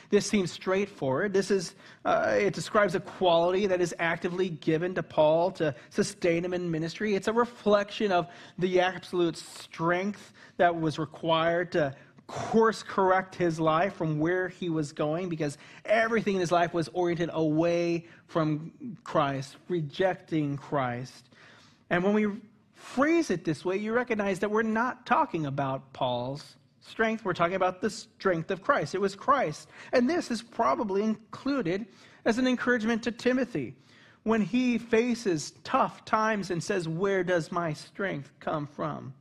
This 0.09 0.25
seems 0.25 0.51
straightforward. 0.51 1.33
This 1.33 1.51
is, 1.51 1.75
uh, 2.05 2.35
it 2.37 2.53
describes 2.53 2.95
a 2.95 2.99
quality 2.99 3.67
that 3.67 3.81
is 3.81 3.95
actively 3.99 4.49
given 4.49 4.93
to 4.95 5.03
Paul 5.03 5.51
to 5.51 5.75
sustain 5.89 6.45
him 6.45 6.53
in 6.53 6.69
ministry. 6.69 7.15
It's 7.15 7.27
a 7.27 7.33
reflection 7.33 8.11
of 8.11 8.27
the 8.59 8.79
absolute 8.79 9.37
strength 9.37 10.33
that 10.57 10.79
was 10.79 10.99
required 10.99 11.71
to 11.73 11.95
course 12.27 12.83
correct 12.83 13.35
his 13.35 13.59
life 13.59 13.95
from 13.95 14.17
where 14.17 14.47
he 14.47 14.69
was 14.69 14.91
going 14.91 15.29
because 15.29 15.57
everything 15.85 16.35
in 16.35 16.39
his 16.39 16.51
life 16.51 16.73
was 16.73 16.89
oriented 16.93 17.29
away 17.33 18.05
from 18.27 18.71
Christ, 19.03 19.57
rejecting 19.67 20.57
Christ. 20.57 21.29
And 21.89 22.03
when 22.03 22.13
we 22.13 22.27
phrase 22.73 23.29
it 23.29 23.43
this 23.45 23.63
way, 23.63 23.77
you 23.77 23.93
recognize 23.93 24.39
that 24.39 24.49
we're 24.49 24.63
not 24.63 25.05
talking 25.05 25.45
about 25.45 25.93
Paul's 25.93 26.55
strength, 26.85 27.25
we're 27.25 27.33
talking 27.33 27.55
about 27.55 27.81
the 27.81 27.89
strength 27.89 28.51
of 28.51 28.61
Christ. 28.61 28.95
It 28.95 29.01
was 29.01 29.15
Christ. 29.15 29.69
And 29.91 30.09
this 30.09 30.29
is 30.31 30.41
probably 30.41 31.03
included 31.03 31.85
as 32.25 32.37
an 32.37 32.47
encouragement 32.47 33.03
to 33.03 33.11
Timothy 33.11 33.75
when 34.23 34.41
he 34.41 34.77
faces 34.77 35.53
tough 35.63 36.05
times 36.05 36.51
and 36.51 36.63
says, 36.63 36.87
Where 36.87 37.23
does 37.23 37.51
my 37.51 37.73
strength 37.73 38.31
come 38.39 38.67
from? 38.67 39.13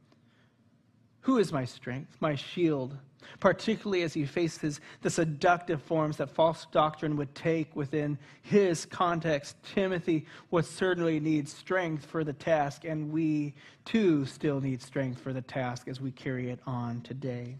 Who 1.22 1.38
is 1.38 1.52
my 1.52 1.64
strength, 1.64 2.16
my 2.20 2.34
shield? 2.34 2.96
Particularly 3.40 4.02
as 4.02 4.14
he 4.14 4.24
faces 4.24 4.80
the 5.00 5.10
seductive 5.10 5.82
forms 5.82 6.16
that 6.18 6.30
false 6.30 6.66
doctrine 6.72 7.16
would 7.16 7.34
take 7.34 7.74
within 7.76 8.18
his 8.42 8.86
context, 8.86 9.56
Timothy 9.62 10.26
would 10.50 10.64
certainly 10.64 11.20
need 11.20 11.48
strength 11.48 12.06
for 12.06 12.24
the 12.24 12.32
task, 12.32 12.84
and 12.84 13.12
we 13.12 13.54
too 13.84 14.26
still 14.26 14.60
need 14.60 14.82
strength 14.82 15.20
for 15.20 15.32
the 15.32 15.42
task 15.42 15.88
as 15.88 16.00
we 16.00 16.10
carry 16.10 16.50
it 16.50 16.60
on 16.66 17.00
today. 17.02 17.56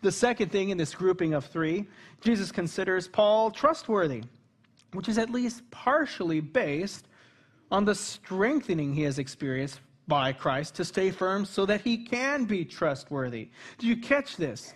The 0.00 0.12
second 0.12 0.50
thing 0.50 0.70
in 0.70 0.78
this 0.78 0.94
grouping 0.94 1.34
of 1.34 1.44
three, 1.44 1.86
Jesus 2.20 2.50
considers 2.50 3.08
Paul 3.08 3.50
trustworthy, 3.50 4.22
which 4.92 5.08
is 5.08 5.18
at 5.18 5.30
least 5.30 5.68
partially 5.70 6.40
based 6.40 7.06
on 7.70 7.84
the 7.84 7.94
strengthening 7.94 8.94
he 8.94 9.02
has 9.02 9.18
experienced 9.18 9.80
by 10.06 10.32
Christ 10.32 10.74
to 10.76 10.84
stay 10.84 11.10
firm 11.10 11.44
so 11.44 11.66
that 11.66 11.80
he 11.80 11.96
can 11.96 12.44
be 12.44 12.64
trustworthy. 12.64 13.48
Do 13.78 13.86
you 13.86 13.96
catch 13.96 14.36
this? 14.36 14.74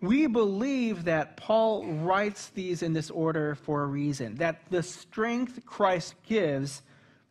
We 0.00 0.26
believe 0.26 1.04
that 1.04 1.36
Paul 1.36 1.86
writes 1.86 2.48
these 2.48 2.82
in 2.82 2.92
this 2.92 3.10
order 3.10 3.54
for 3.54 3.82
a 3.82 3.86
reason, 3.86 4.36
that 4.36 4.62
the 4.70 4.82
strength 4.82 5.64
Christ 5.66 6.14
gives 6.26 6.82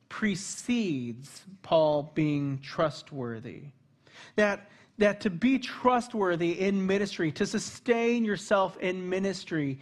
precedes 0.08 1.46
Paul 1.62 2.12
being 2.14 2.60
trustworthy. 2.60 3.62
That, 4.36 4.70
that 4.98 5.22
to 5.22 5.30
be 5.30 5.60
trustworthy 5.60 6.60
in 6.60 6.86
ministry, 6.86 7.32
to 7.34 7.46
sustain 7.46 8.26
yourself 8.26 8.78
in 8.78 9.08
ministry, 9.10 9.80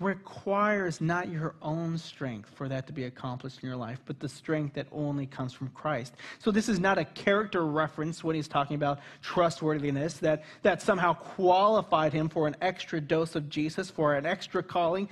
requires 0.00 1.00
not 1.00 1.28
your 1.28 1.54
own 1.62 1.96
strength 1.96 2.50
for 2.54 2.68
that 2.68 2.86
to 2.86 2.92
be 2.92 3.04
accomplished 3.04 3.62
in 3.62 3.68
your 3.68 3.76
life, 3.76 4.00
but 4.04 4.18
the 4.18 4.28
strength 4.28 4.74
that 4.74 4.86
only 4.90 5.26
comes 5.26 5.52
from 5.52 5.68
Christ. 5.68 6.14
So 6.38 6.50
this 6.50 6.68
is 6.68 6.80
not 6.80 6.98
a 6.98 7.04
character 7.04 7.64
reference 7.66 8.24
when 8.24 8.34
he's 8.34 8.48
talking 8.48 8.74
about 8.74 9.00
trustworthiness, 9.22 10.14
that, 10.14 10.44
that 10.62 10.82
somehow 10.82 11.14
qualified 11.14 12.12
him 12.12 12.28
for 12.28 12.46
an 12.46 12.56
extra 12.60 13.00
dose 13.00 13.36
of 13.36 13.48
Jesus, 13.48 13.90
for 13.90 14.14
an 14.14 14.26
extra 14.26 14.62
calling. 14.62 15.08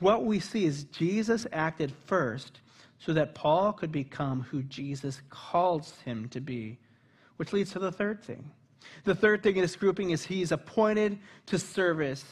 What 0.00 0.24
we 0.24 0.40
see 0.40 0.64
is 0.64 0.84
Jesus 0.84 1.46
acted 1.52 1.92
first 2.06 2.60
so 2.98 3.12
that 3.12 3.34
Paul 3.34 3.72
could 3.72 3.92
become 3.92 4.42
who 4.42 4.62
Jesus 4.64 5.20
calls 5.30 5.94
him 6.04 6.28
to 6.30 6.40
be, 6.40 6.78
which 7.36 7.52
leads 7.52 7.72
to 7.72 7.78
the 7.78 7.92
third 7.92 8.22
thing. 8.22 8.50
The 9.04 9.14
third 9.14 9.42
thing 9.42 9.56
in 9.56 9.62
this 9.62 9.76
grouping 9.76 10.10
is 10.10 10.24
he's 10.24 10.52
appointed 10.52 11.18
to 11.46 11.58
service 11.58 12.24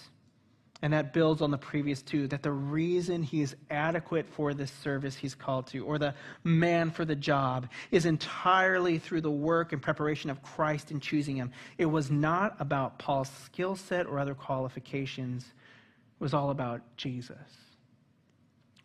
and 0.83 0.93
that 0.93 1.13
builds 1.13 1.43
on 1.43 1.51
the 1.51 1.59
previous 1.59 2.03
two 2.03 2.27
that 2.29 2.43
the 2.43 2.53
reason 2.53 3.23
he 3.23 3.43
is 3.43 3.55
adequate 3.71 4.27
for 4.27 4.55
this 4.55 4.71
service 4.71 5.15
he's 5.15 5.35
called 5.35 5.67
to, 5.69 5.85
or 5.85 5.99
the 5.99 6.15
man 6.43 6.91
for 6.91 7.05
the 7.05 7.15
job, 7.15 7.69
is 7.91 8.07
entirely 8.07 8.99
through 8.99 9.21
the 9.21 9.31
work 9.31 9.73
and 9.73 9.83
preparation 9.83 10.31
of 10.31 10.43
Christ 10.43 10.91
in 10.91 11.01
choosing 11.01 11.37
him. 11.37 11.53
It 11.77 11.87
was 11.87 12.11
not 12.11 12.57
about 12.61 12.99
Paul's 12.99 13.31
skill 13.45 13.77
set 13.77 14.07
or 14.07 14.19
other 14.19 14.35
qualifications, 14.35 15.45
it 15.45 16.23
was 16.23 16.35
all 16.35 16.51
about 16.51 16.81
Jesus. 16.97 17.37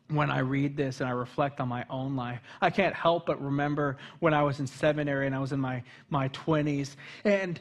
When 0.09 0.29
I 0.29 0.39
read 0.39 0.77
this 0.77 0.99
and 0.99 1.09
I 1.09 1.13
reflect 1.13 1.59
on 1.59 1.67
my 1.67 1.83
own 1.89 2.15
life, 2.15 2.39
I 2.61 2.69
can't 2.69 2.93
help 2.93 3.25
but 3.25 3.41
remember 3.41 3.97
when 4.19 4.35
I 4.35 4.43
was 4.43 4.59
in 4.59 4.67
seminary 4.67 5.25
and 5.25 5.33
I 5.33 5.39
was 5.39 5.51
in 5.51 5.59
my, 5.59 5.81
my 6.09 6.29
20s. 6.29 6.95
And 7.23 7.59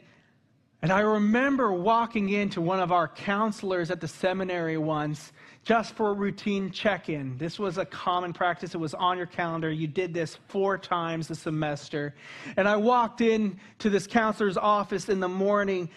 and 0.81 0.91
I 0.91 0.99
remember 0.99 1.71
walking 1.73 2.29
into 2.29 2.61
one 2.61 2.79
of 2.79 2.91
our 2.91 3.07
counselors 3.07 3.89
at 3.89 4.01
the 4.01 4.07
seminary 4.07 4.77
once 4.77 5.31
just 5.63 5.95
for 5.95 6.11
a 6.11 6.13
routine 6.13 6.69
check 6.69 7.09
in. 7.09 7.35
This 7.39 7.57
was 7.57 7.79
a 7.79 7.85
common 7.85 8.33
practice, 8.33 8.75
it 8.75 8.77
was 8.77 8.93
on 8.93 9.17
your 9.17 9.25
calendar. 9.25 9.71
You 9.71 9.87
did 9.87 10.13
this 10.13 10.37
four 10.47 10.77
times 10.77 11.31
a 11.31 11.35
semester. 11.35 12.13
And 12.55 12.67
I 12.67 12.75
walked 12.75 13.21
in 13.21 13.59
to 13.79 13.89
this 13.89 14.05
counselor's 14.05 14.57
office 14.57 15.09
in 15.09 15.19
the 15.19 15.27
morning. 15.27 15.89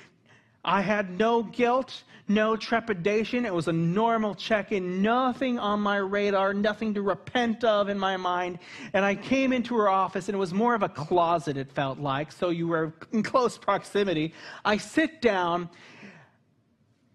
I 0.68 0.82
had 0.82 1.18
no 1.18 1.42
guilt, 1.42 2.02
no 2.28 2.54
trepidation. 2.54 3.46
It 3.46 3.54
was 3.54 3.68
a 3.68 3.72
normal 3.72 4.34
check 4.34 4.70
in, 4.70 5.00
nothing 5.00 5.58
on 5.58 5.80
my 5.80 5.96
radar, 5.96 6.52
nothing 6.52 6.92
to 6.92 7.00
repent 7.00 7.64
of 7.64 7.88
in 7.88 7.98
my 7.98 8.18
mind. 8.18 8.58
And 8.92 9.02
I 9.02 9.14
came 9.14 9.54
into 9.54 9.74
her 9.78 9.88
office, 9.88 10.28
and 10.28 10.34
it 10.34 10.38
was 10.38 10.52
more 10.52 10.74
of 10.74 10.82
a 10.82 10.88
closet, 10.90 11.56
it 11.56 11.72
felt 11.72 11.98
like. 11.98 12.30
So 12.30 12.50
you 12.50 12.68
were 12.68 12.92
in 13.12 13.22
close 13.22 13.56
proximity. 13.56 14.34
I 14.62 14.76
sit 14.76 15.22
down, 15.22 15.70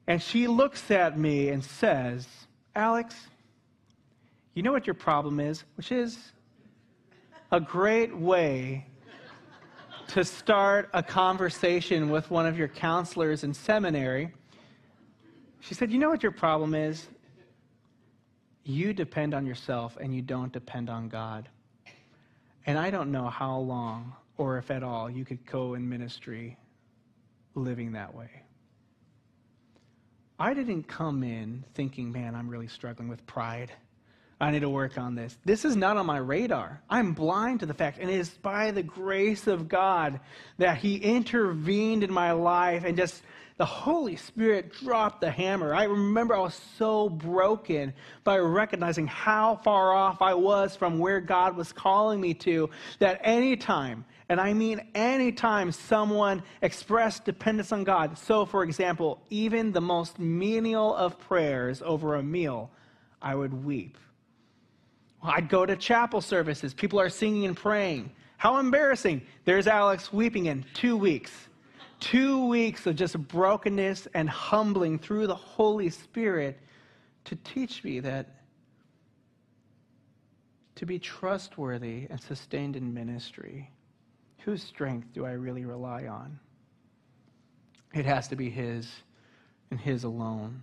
and 0.08 0.20
she 0.20 0.48
looks 0.48 0.90
at 0.90 1.20
me 1.20 1.50
and 1.50 1.64
says, 1.64 2.28
Alex, 2.76 3.16
you 4.56 4.64
know 4.64 4.72
what 4.72 4.88
your 4.88 4.96
problem 4.96 5.40
is? 5.40 5.64
Which 5.78 5.92
is 5.92 6.18
a 7.52 7.60
great 7.60 8.18
way 8.18 8.88
to 10.10 10.24
start 10.24 10.90
a 10.94 11.02
conversation 11.04 12.10
with 12.10 12.30
one 12.30 12.46
of 12.46 12.58
your 12.58 12.68
counselors 12.68 13.44
in 13.44 13.54
seminary 13.54 14.32
she 15.64 15.74
said, 15.74 15.92
You 15.92 15.98
know 15.98 16.10
what 16.10 16.22
your 16.22 16.34
problem 16.34 16.76
is? 16.76 17.08
You 18.66 18.94
depend 18.94 19.34
on 19.34 19.46
yourself 19.46 19.98
and 20.00 20.14
you 20.14 20.22
don't 20.22 20.52
depend 20.52 20.90
on 20.90 21.08
God. 21.08 21.48
And 22.66 22.78
I 22.78 22.92
don't 22.92 23.12
know 23.12 23.30
how 23.30 23.58
long, 23.60 24.14
or 24.38 24.58
if 24.58 24.72
at 24.72 24.84
all, 24.84 25.10
you 25.10 25.24
could 25.24 25.46
go 25.46 25.74
in 25.76 25.88
ministry 25.88 26.58
living 27.56 27.94
that 27.94 28.14
way. 28.14 28.30
I 30.38 30.54
didn't 30.54 30.84
come 30.84 31.24
in 31.24 31.64
thinking, 31.76 32.12
man, 32.12 32.36
I'm 32.36 32.50
really 32.50 32.68
struggling 32.68 33.08
with 33.08 33.26
pride. 33.26 33.72
I 34.44 34.52
need 34.52 34.60
to 34.60 34.70
work 34.70 34.98
on 34.98 35.16
this. 35.16 35.38
This 35.46 35.64
is 35.64 35.78
not 35.78 35.96
on 35.96 36.06
my 36.06 36.18
radar. 36.18 36.82
I'm 36.90 37.14
blind 37.14 37.62
to 37.62 37.66
the 37.66 37.74
fact, 37.74 37.98
and 37.98 38.10
it 38.10 38.20
is 38.20 38.30
by 38.30 38.72
the 38.72 38.84
grace 38.84 39.48
of 39.48 39.70
God 39.70 40.20
that 40.58 40.78
He 40.78 40.98
intervened 40.98 42.04
in 42.04 42.12
my 42.12 42.34
life 42.34 42.84
and 42.84 42.98
just 42.98 43.24
the 43.56 43.64
Holy 43.64 44.18
Spirit 44.18 44.74
dropped 44.74 45.22
the 45.22 45.32
hammer. 45.32 45.74
I 45.74 45.86
remember 45.86 46.36
I 46.36 46.40
was 46.40 46.60
so 46.78 47.08
broken 47.08 47.94
by 48.26 48.38
recognizing 48.38 49.08
how 49.08 49.56
far 49.64 49.94
off 49.94 50.22
I 50.22 50.34
was 50.34 50.76
from 50.76 51.00
where 51.00 51.22
God 51.22 51.56
was 51.56 51.72
calling 51.72 52.20
me 52.20 52.34
to 52.34 52.70
that 53.00 53.22
anytime, 53.24 54.04
and 54.28 54.42
I 54.42 54.52
mean 54.52 54.86
anytime, 54.94 55.72
someone 55.72 56.44
expressed 56.62 57.24
dependence 57.24 57.72
on 57.72 57.86
God. 57.86 58.18
So, 58.18 58.46
for 58.46 58.66
example, 58.66 59.22
even 59.30 59.72
the 59.72 59.80
most 59.80 60.20
menial 60.20 60.94
of 60.94 61.18
prayers 61.18 61.82
over 61.82 62.16
a 62.16 62.24
meal, 62.24 62.72
I 63.22 63.36
would 63.36 63.54
weep. 63.64 63.98
I'd 65.24 65.50
go 65.50 65.66
to 65.66 65.76
chapel 65.76 66.22
services. 66.22 66.74
People 66.74 67.00
are 67.00 67.10
singing 67.10 67.46
and 67.46 67.56
praying. 67.56 68.12
How 68.38 68.58
embarrassing. 68.58 69.22
There's 69.46 69.68
Alex 69.68 70.12
weeping 70.12 70.48
in 70.48 70.66
two 70.74 70.98
weeks 70.98 71.32
two 72.04 72.48
weeks 72.48 72.86
of 72.86 72.98
just 72.98 73.18
brokenness 73.30 74.10
and 74.14 74.30
humbling 74.30 75.00
through 75.00 75.26
the 75.26 75.36
Holy 75.36 75.90
Spirit 75.90 76.60
to 77.24 77.34
teach 77.38 77.82
me 77.86 78.02
that 78.02 78.42
to 80.76 80.86
be 80.86 81.00
trustworthy 81.00 82.08
and 82.10 82.20
sustained 82.20 82.76
in 82.76 82.94
ministry, 82.94 83.72
whose 84.40 84.62
strength 84.62 85.14
do 85.14 85.26
I 85.26 85.32
really 85.32 85.64
rely 85.64 86.08
on? 86.08 86.38
It 87.94 88.06
has 88.06 88.28
to 88.28 88.36
be 88.36 88.50
His 88.50 88.92
and 89.72 89.80
His 89.80 90.04
alone. 90.04 90.62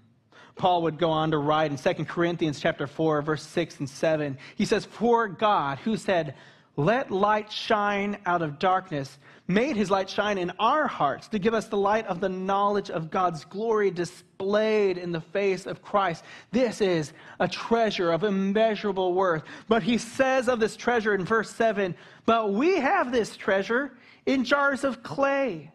Paul 0.61 0.83
would 0.83 0.99
go 0.99 1.11
on 1.11 1.31
to 1.31 1.39
write 1.39 1.71
in 1.71 1.79
2 1.79 2.05
Corinthians 2.05 2.61
chapter 2.61 2.87
4, 2.87 3.23
verse 3.23 3.43
6 3.43 3.81
and 3.81 3.89
7. 3.89 4.37
He 4.57 4.67
says, 4.67 4.85
For 4.85 5.27
God, 5.27 5.79
who 5.79 5.97
said, 5.97 6.35
let 6.77 7.11
light 7.11 7.51
shine 7.51 8.19
out 8.27 8.43
of 8.43 8.59
darkness, 8.59 9.19
made 9.49 9.77
his 9.77 9.91
light 9.91 10.09
shine 10.09 10.37
in 10.37 10.53
our 10.59 10.87
hearts 10.87 11.29
to 11.29 11.39
give 11.39 11.55
us 11.55 11.67
the 11.67 11.79
light 11.79 12.07
of 12.07 12.21
the 12.21 12.29
knowledge 12.29 12.91
of 12.91 13.11
God's 13.11 13.45
glory 13.47 13.91
displayed 13.91 14.99
in 14.99 15.13
the 15.13 15.21
face 15.21 15.65
of 15.65 15.83
Christ. 15.83 16.25
This 16.53 16.83
is 16.83 17.15
a 17.39 17.49
treasure 17.49 18.13
of 18.13 18.23
immeasurable 18.23 19.15
worth. 19.15 19.45
But 19.67 19.83
he 19.83 19.97
says 19.97 20.47
of 20.47 20.61
this 20.61 20.77
treasure 20.77 21.15
in 21.15 21.25
verse 21.25 21.51
7 21.51 21.95
But 22.27 22.53
we 22.53 22.77
have 22.77 23.13
this 23.13 23.35
treasure 23.35 23.93
in 24.27 24.45
jars 24.45 24.85
of 24.85 25.03
clay 25.03 25.73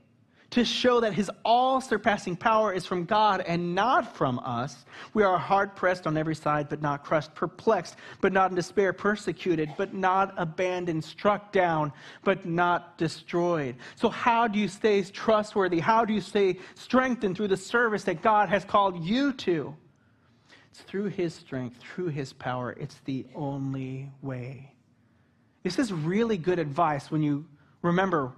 to 0.55 0.63
show 0.63 1.01
that 1.01 1.13
his 1.13 1.29
all 1.43 1.81
surpassing 1.81 2.33
power 2.33 2.71
is 2.71 2.85
from 2.85 3.03
God 3.03 3.41
and 3.41 3.75
not 3.75 4.15
from 4.15 4.39
us. 4.39 4.85
We 5.13 5.21
are 5.21 5.37
hard 5.37 5.75
pressed 5.75 6.07
on 6.07 6.15
every 6.15 6.33
side, 6.33 6.69
but 6.69 6.81
not 6.81 7.03
crushed, 7.03 7.35
perplexed, 7.35 7.97
but 8.21 8.31
not 8.31 8.51
in 8.51 8.55
despair, 8.55 8.93
persecuted, 8.93 9.73
but 9.77 9.93
not 9.93 10.33
abandoned, 10.37 11.03
struck 11.03 11.51
down, 11.51 11.91
but 12.23 12.45
not 12.45 12.97
destroyed. 12.97 13.75
So, 13.95 14.07
how 14.07 14.47
do 14.47 14.57
you 14.57 14.69
stay 14.69 15.03
trustworthy? 15.03 15.81
How 15.81 16.05
do 16.05 16.13
you 16.13 16.21
stay 16.21 16.57
strengthened 16.75 17.35
through 17.35 17.49
the 17.49 17.57
service 17.57 18.05
that 18.05 18.21
God 18.21 18.47
has 18.47 18.63
called 18.63 19.03
you 19.03 19.33
to? 19.33 19.75
It's 20.71 20.79
through 20.83 21.07
his 21.07 21.33
strength, 21.33 21.81
through 21.81 22.07
his 22.07 22.31
power. 22.31 22.77
It's 22.79 23.01
the 23.03 23.25
only 23.35 24.09
way. 24.21 24.71
This 25.63 25.79
is 25.79 25.91
really 25.91 26.37
good 26.37 26.59
advice 26.59 27.11
when 27.11 27.21
you 27.21 27.45
remember 27.81 28.31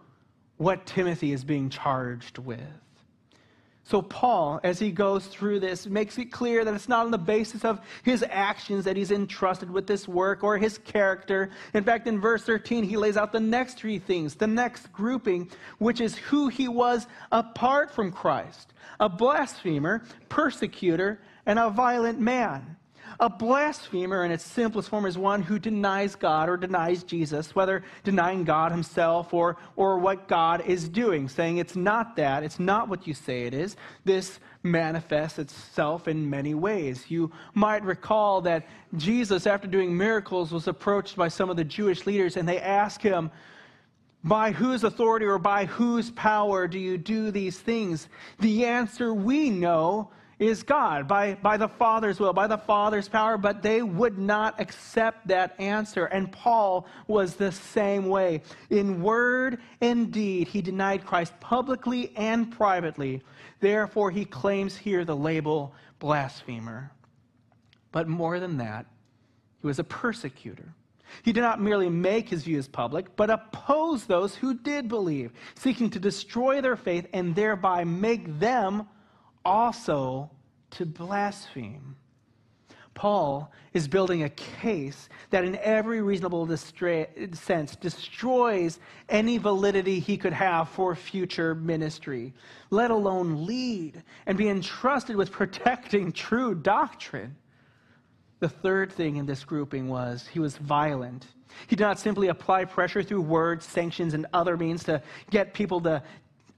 what 0.58 0.86
Timothy 0.86 1.32
is 1.32 1.44
being 1.44 1.70
charged 1.70 2.38
with. 2.38 2.60
So, 3.84 4.02
Paul, 4.02 4.60
as 4.66 4.80
he 4.80 4.92
goes 4.92 5.28
through 5.28 5.62
this, 5.62 5.88
makes 5.88 6.18
it 6.18 6.26
clear 6.26 6.66
that 6.66 6.74
it's 6.74 6.90
not 6.90 7.06
on 7.06 7.12
the 7.12 7.18
basis 7.18 7.64
of 7.64 7.80
his 8.04 8.22
actions 8.30 8.84
that 8.84 8.98
he's 8.98 9.12
entrusted 9.12 9.72
with 9.72 9.88
this 9.88 10.10
work 10.10 10.44
or 10.44 10.58
his 10.58 10.78
character. 10.80 11.52
In 11.74 11.86
fact, 11.86 12.06
in 12.06 12.20
verse 12.20 12.44
13, 12.44 12.84
he 12.84 12.98
lays 12.98 13.16
out 13.16 13.32
the 13.32 13.40
next 13.40 13.78
three 13.78 13.98
things, 13.98 14.36
the 14.36 14.46
next 14.46 14.92
grouping, 14.92 15.50
which 15.78 16.02
is 16.02 16.18
who 16.18 16.50
he 16.50 16.68
was 16.68 17.08
apart 17.32 17.92
from 17.92 18.12
Christ 18.12 18.74
a 19.00 19.08
blasphemer, 19.08 20.04
persecutor, 20.28 21.20
and 21.46 21.60
a 21.60 21.70
violent 21.70 22.20
man. 22.20 22.76
A 23.20 23.30
blasphemer, 23.30 24.24
in 24.24 24.32
its 24.32 24.44
simplest 24.44 24.90
form, 24.90 25.06
is 25.06 25.18
one 25.18 25.42
who 25.42 25.58
denies 25.58 26.16
God 26.16 26.50
or 26.50 26.58
denies 26.58 27.04
Jesus, 27.04 27.56
whether 27.56 27.84
denying 28.04 28.44
God 28.44 28.72
himself 28.72 29.34
or, 29.34 29.58
or 29.76 29.98
what 29.98 30.28
God 30.28 30.62
is 30.66 30.88
doing, 30.88 31.28
saying 31.28 31.58
it's 31.58 31.76
not 31.76 32.16
that, 32.18 32.44
it's 32.44 32.60
not 32.60 32.90
what 32.90 33.08
you 33.08 33.14
say 33.14 33.44
it 33.44 33.54
is. 33.54 33.76
This 34.06 34.40
manifests 34.62 35.40
itself 35.40 36.08
in 36.08 36.30
many 36.30 36.54
ways. 36.54 37.06
You 37.10 37.32
might 37.54 37.84
recall 37.84 38.42
that 38.42 38.68
Jesus, 38.96 39.48
after 39.48 39.68
doing 39.68 39.96
miracles, 39.96 40.52
was 40.52 40.68
approached 40.68 41.16
by 41.16 41.28
some 41.28 41.50
of 41.50 41.58
the 41.58 41.64
Jewish 41.64 42.06
leaders, 42.06 42.38
and 42.38 42.48
they 42.48 42.60
asked 42.60 43.02
him, 43.02 43.32
by 44.24 44.52
whose 44.52 44.84
authority 44.84 45.26
or 45.26 45.40
by 45.40 45.66
whose 45.66 46.12
power 46.12 46.68
do 46.68 46.78
you 46.78 46.98
do 46.98 47.32
these 47.32 47.58
things? 47.58 48.10
The 48.40 48.66
answer 48.66 49.14
we 49.14 49.50
know 49.50 50.10
is 50.40 50.62
God, 50.62 51.08
by, 51.08 51.34
by 51.36 51.58
the 51.58 51.68
Father's 51.68 52.20
will, 52.20 52.34
by 52.34 52.48
the 52.48 52.58
Father's 52.58 53.10
power, 53.10 53.38
but 53.38 53.64
they 53.64 53.82
would 53.82 54.18
not 54.18 54.60
accept 54.60 55.28
that 55.28 55.56
answer. 55.60 56.06
And 56.06 56.32
Paul 56.32 56.88
was 57.08 57.36
the 57.36 57.52
same 57.52 58.08
way. 58.08 58.44
In 58.70 59.02
word 59.02 59.60
and 59.82 60.12
deed, 60.12 60.48
he 60.48 60.62
denied 60.62 61.06
Christ 61.06 61.34
publicly 61.40 62.14
and 62.16 62.52
privately. 62.52 63.24
Therefore, 63.60 64.12
he 64.12 64.26
claims 64.26 64.78
here 64.78 65.06
the 65.06 65.16
label 65.16 65.74
blasphemer. 66.00 66.92
But 67.92 68.08
more 68.08 68.40
than 68.40 68.58
that, 68.58 68.86
he 69.60 69.66
was 69.66 69.80
a 69.80 69.84
persecutor. 69.84 70.74
He 71.24 71.34
did 71.34 71.42
not 71.42 71.62
merely 71.62 71.90
make 71.90 72.30
his 72.30 72.44
views 72.44 72.68
public, 72.68 73.16
but 73.16 73.30
opposed 73.30 74.08
those 74.08 74.36
who 74.36 74.54
did 74.54 74.88
believe, 74.88 75.32
seeking 75.56 75.90
to 75.92 76.00
destroy 76.00 76.62
their 76.62 76.76
faith 76.76 77.08
and 77.14 77.34
thereby 77.34 77.86
make 77.86 78.40
them 78.40 78.88
also 79.48 80.30
to 80.72 80.86
blaspheme. 80.86 81.96
Paul 82.94 83.52
is 83.74 83.88
building 83.88 84.24
a 84.24 84.30
case 84.30 85.08
that, 85.30 85.46
in 85.46 85.56
every 85.58 86.02
reasonable 86.02 86.48
distra- 86.48 87.36
sense, 87.36 87.76
destroys 87.76 88.80
any 89.08 89.38
validity 89.38 90.00
he 90.00 90.18
could 90.18 90.34
have 90.34 90.68
for 90.68 90.96
future 90.96 91.56
ministry, 91.56 92.34
let 92.72 92.92
alone 92.92 93.46
lead 93.46 94.04
and 94.26 94.38
be 94.38 94.50
entrusted 94.50 95.16
with 95.16 95.32
protecting 95.32 96.12
true 96.12 96.56
doctrine. 96.56 97.36
The 98.40 98.50
third 98.50 98.92
thing 98.92 99.16
in 99.16 99.26
this 99.26 99.44
grouping 99.44 99.88
was 99.88 100.28
he 100.28 100.40
was 100.40 100.58
violent. 100.58 101.28
He 101.68 101.76
did 101.76 101.84
not 101.84 102.00
simply 102.00 102.28
apply 102.28 102.66
pressure 102.66 103.04
through 103.04 103.22
words, 103.22 103.66
sanctions, 103.66 104.14
and 104.14 104.26
other 104.34 104.58
means 104.58 104.84
to 104.86 105.02
get 105.30 105.54
people 105.54 105.80
to 105.82 106.04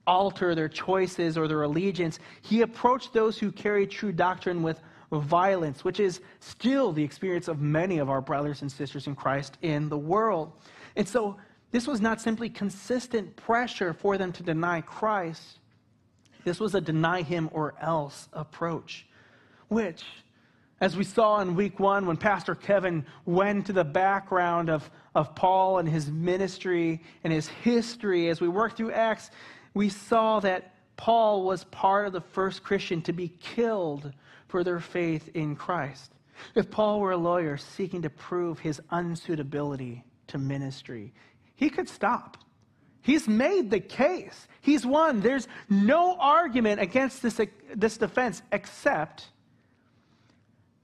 alter 0.09 0.55
their 0.55 0.67
choices 0.67 1.37
or 1.37 1.47
their 1.47 1.61
allegiance. 1.61 2.17
He 2.41 2.63
approached 2.63 3.13
those 3.13 3.37
who 3.37 3.51
carry 3.51 3.85
true 3.85 4.11
doctrine 4.11 4.63
with 4.63 4.81
violence, 5.11 5.83
which 5.83 5.99
is 5.99 6.19
still 6.39 6.91
the 6.91 7.03
experience 7.03 7.47
of 7.47 7.61
many 7.61 7.99
of 7.99 8.09
our 8.09 8.19
brothers 8.19 8.63
and 8.63 8.71
sisters 8.71 9.05
in 9.05 9.15
Christ 9.15 9.59
in 9.61 9.87
the 9.87 9.97
world. 9.97 10.51
And 10.95 11.07
so 11.07 11.37
this 11.69 11.85
was 11.85 12.01
not 12.01 12.19
simply 12.19 12.49
consistent 12.49 13.35
pressure 13.35 13.93
for 13.93 14.17
them 14.17 14.31
to 14.33 14.43
deny 14.43 14.81
Christ, 14.81 15.59
this 16.43 16.59
was 16.59 16.73
a 16.73 16.81
deny 16.81 17.21
him 17.21 17.49
or 17.53 17.75
else 17.79 18.29
approach, 18.33 19.05
which 19.67 20.03
as 20.81 20.95
we 20.95 21.03
saw 21.03 21.41
in 21.41 21.55
week 21.55 21.79
one, 21.79 22.05
when 22.05 22.17
Pastor 22.17 22.55
Kevin 22.55 23.05
went 23.25 23.65
to 23.65 23.73
the 23.73 23.83
background 23.83 24.69
of, 24.69 24.89
of 25.19 25.36
Paul 25.36 25.79
and 25.79 25.89
his 25.89 26.10
ministry 26.10 27.01
and 27.25 27.34
his 27.34 27.49
history, 27.49 28.29
as 28.29 28.39
we 28.39 28.47
work 28.47 28.77
through 28.77 28.93
Acts, 28.93 29.32
we 29.73 29.89
saw 29.89 30.39
that 30.39 30.73
Paul 30.95 31.43
was 31.43 31.65
part 31.65 32.08
of 32.08 32.13
the 32.13 32.21
first 32.21 32.63
Christian 32.63 33.01
to 33.01 33.12
be 33.12 33.27
killed 33.27 34.13
for 34.47 34.63
their 34.63 34.79
faith 34.79 35.29
in 35.34 35.58
Christ. 35.58 36.13
If 36.55 36.71
Paul 36.71 37.01
were 37.01 37.12
a 37.12 37.17
lawyer 37.17 37.58
seeking 37.58 38.01
to 38.03 38.10
prove 38.10 38.60
his 38.60 38.79
unsuitability 38.93 40.03
to 40.27 40.38
ministry, 40.38 41.12
he 41.53 41.69
could 41.69 41.89
stop. 41.89 42.38
He's 43.01 43.27
made 43.27 43.71
the 43.71 43.82
case. 43.82 44.47
He's 44.62 44.86
won. 44.86 45.19
There's 45.19 45.49
no 45.69 46.15
argument 46.17 46.79
against 46.79 47.21
this, 47.21 47.41
this 47.75 47.97
defense 47.97 48.41
except, 48.53 49.25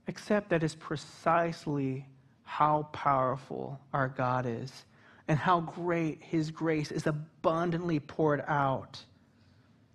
except 0.08 0.50
that 0.50 0.62
is 0.62 0.76
precisely 0.76 2.06
how 2.45 2.84
powerful 2.93 3.79
our 3.91 4.08
God 4.08 4.45
is 4.45 4.86
and 5.27 5.38
how 5.38 5.60
great 5.60 6.21
his 6.21 6.51
grace 6.51 6.91
is 6.91 7.08
abundantly 7.08 7.99
poured 7.99 8.43
out, 8.47 9.03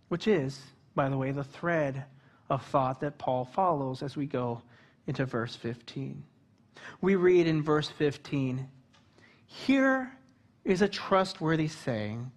which 0.08 0.26
is, 0.28 0.60
by 0.94 1.08
the 1.08 1.16
way, 1.16 1.30
the 1.30 1.44
thread 1.44 2.04
of 2.50 2.64
thought 2.66 3.00
that 3.00 3.16
Paul 3.16 3.44
follows 3.44 4.02
as 4.02 4.16
we 4.16 4.26
go 4.26 4.60
into 5.06 5.24
verse 5.24 5.54
15. 5.54 6.22
We 7.00 7.14
read 7.14 7.46
in 7.46 7.62
verse 7.62 7.88
15 7.88 8.68
Here 9.46 10.12
is 10.64 10.82
a 10.82 10.88
trustworthy 10.88 11.68
saying 11.68 12.30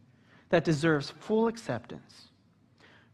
that 0.50 0.64
deserves 0.64 1.10
full 1.10 1.48
acceptance. 1.48 2.30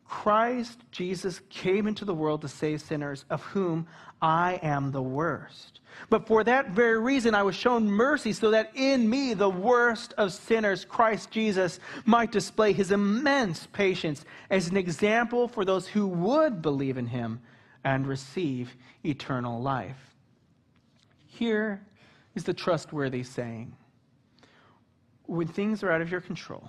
Christ 0.09 0.79
Jesus 0.91 1.39
came 1.49 1.87
into 1.87 2.03
the 2.03 2.15
world 2.15 2.41
to 2.41 2.47
save 2.47 2.81
sinners, 2.81 3.25
of 3.29 3.43
whom 3.43 3.87
I 4.21 4.59
am 4.63 4.91
the 4.91 5.01
worst. 5.01 5.79
But 6.09 6.27
for 6.27 6.43
that 6.43 6.71
very 6.71 6.99
reason, 6.99 7.35
I 7.35 7.43
was 7.43 7.55
shown 7.55 7.85
mercy 7.85 8.33
so 8.33 8.49
that 8.51 8.71
in 8.73 9.07
me, 9.07 9.35
the 9.35 9.49
worst 9.49 10.13
of 10.17 10.33
sinners, 10.33 10.83
Christ 10.83 11.29
Jesus 11.29 11.79
might 12.05 12.31
display 12.31 12.73
his 12.73 12.91
immense 12.91 13.67
patience 13.67 14.25
as 14.49 14.67
an 14.67 14.77
example 14.77 15.47
for 15.47 15.63
those 15.63 15.87
who 15.87 16.07
would 16.07 16.61
believe 16.61 16.97
in 16.97 17.07
him 17.07 17.39
and 17.83 18.07
receive 18.07 18.75
eternal 19.05 19.61
life. 19.61 20.15
Here 21.27 21.85
is 22.33 22.43
the 22.43 22.53
trustworthy 22.53 23.23
saying 23.23 23.75
when 25.27 25.47
things 25.47 25.83
are 25.83 25.91
out 25.91 26.01
of 26.01 26.09
your 26.09 26.21
control, 26.21 26.67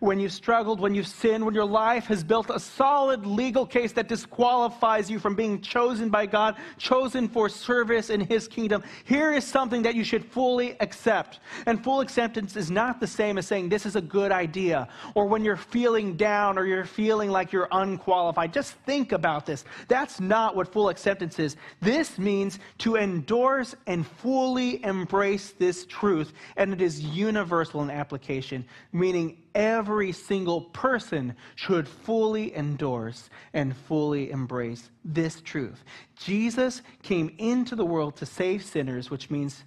when 0.00 0.20
you've 0.20 0.32
struggled, 0.32 0.80
when 0.80 0.94
you've 0.94 1.06
sinned, 1.06 1.44
when 1.44 1.54
your 1.54 1.64
life 1.64 2.06
has 2.06 2.24
built 2.24 2.50
a 2.50 2.60
solid 2.60 3.26
legal 3.26 3.66
case 3.66 3.92
that 3.92 4.08
disqualifies 4.08 5.10
you 5.10 5.18
from 5.18 5.34
being 5.34 5.60
chosen 5.60 6.08
by 6.10 6.26
God, 6.26 6.56
chosen 6.78 7.28
for 7.28 7.48
service 7.48 8.10
in 8.10 8.20
His 8.20 8.48
kingdom, 8.48 8.82
here 9.04 9.32
is 9.32 9.44
something 9.44 9.82
that 9.82 9.94
you 9.94 10.04
should 10.04 10.24
fully 10.24 10.76
accept. 10.80 11.40
And 11.66 11.82
full 11.82 12.00
acceptance 12.00 12.56
is 12.56 12.70
not 12.70 13.00
the 13.00 13.06
same 13.06 13.38
as 13.38 13.46
saying, 13.46 13.68
This 13.68 13.86
is 13.86 13.96
a 13.96 14.00
good 14.00 14.32
idea, 14.32 14.88
or 15.14 15.26
when 15.26 15.44
you're 15.44 15.56
feeling 15.56 16.16
down 16.16 16.58
or 16.58 16.66
you're 16.66 16.84
feeling 16.84 17.30
like 17.30 17.52
you're 17.52 17.68
unqualified. 17.72 18.52
Just 18.52 18.72
think 18.86 19.12
about 19.12 19.46
this. 19.46 19.64
That's 19.88 20.20
not 20.20 20.56
what 20.56 20.72
full 20.72 20.88
acceptance 20.88 21.38
is. 21.38 21.56
This 21.80 22.18
means 22.18 22.58
to 22.78 22.96
endorse 22.96 23.74
and 23.86 24.06
fully 24.06 24.82
embrace 24.84 25.54
this 25.58 25.86
truth, 25.86 26.32
and 26.56 26.72
it 26.72 26.80
is 26.80 27.00
universal 27.00 27.82
in 27.82 27.90
application, 27.90 28.64
meaning 28.92 29.38
every 29.54 30.12
single 30.12 30.62
person 30.62 31.34
should 31.54 31.86
fully 31.88 32.54
endorse 32.56 33.30
and 33.52 33.76
fully 33.76 34.30
embrace 34.30 34.90
this 35.04 35.40
truth. 35.40 35.84
Jesus 36.16 36.82
came 37.02 37.34
into 37.38 37.76
the 37.76 37.84
world 37.84 38.16
to 38.16 38.26
save 38.26 38.64
sinners, 38.64 39.10
which 39.10 39.30
means 39.30 39.64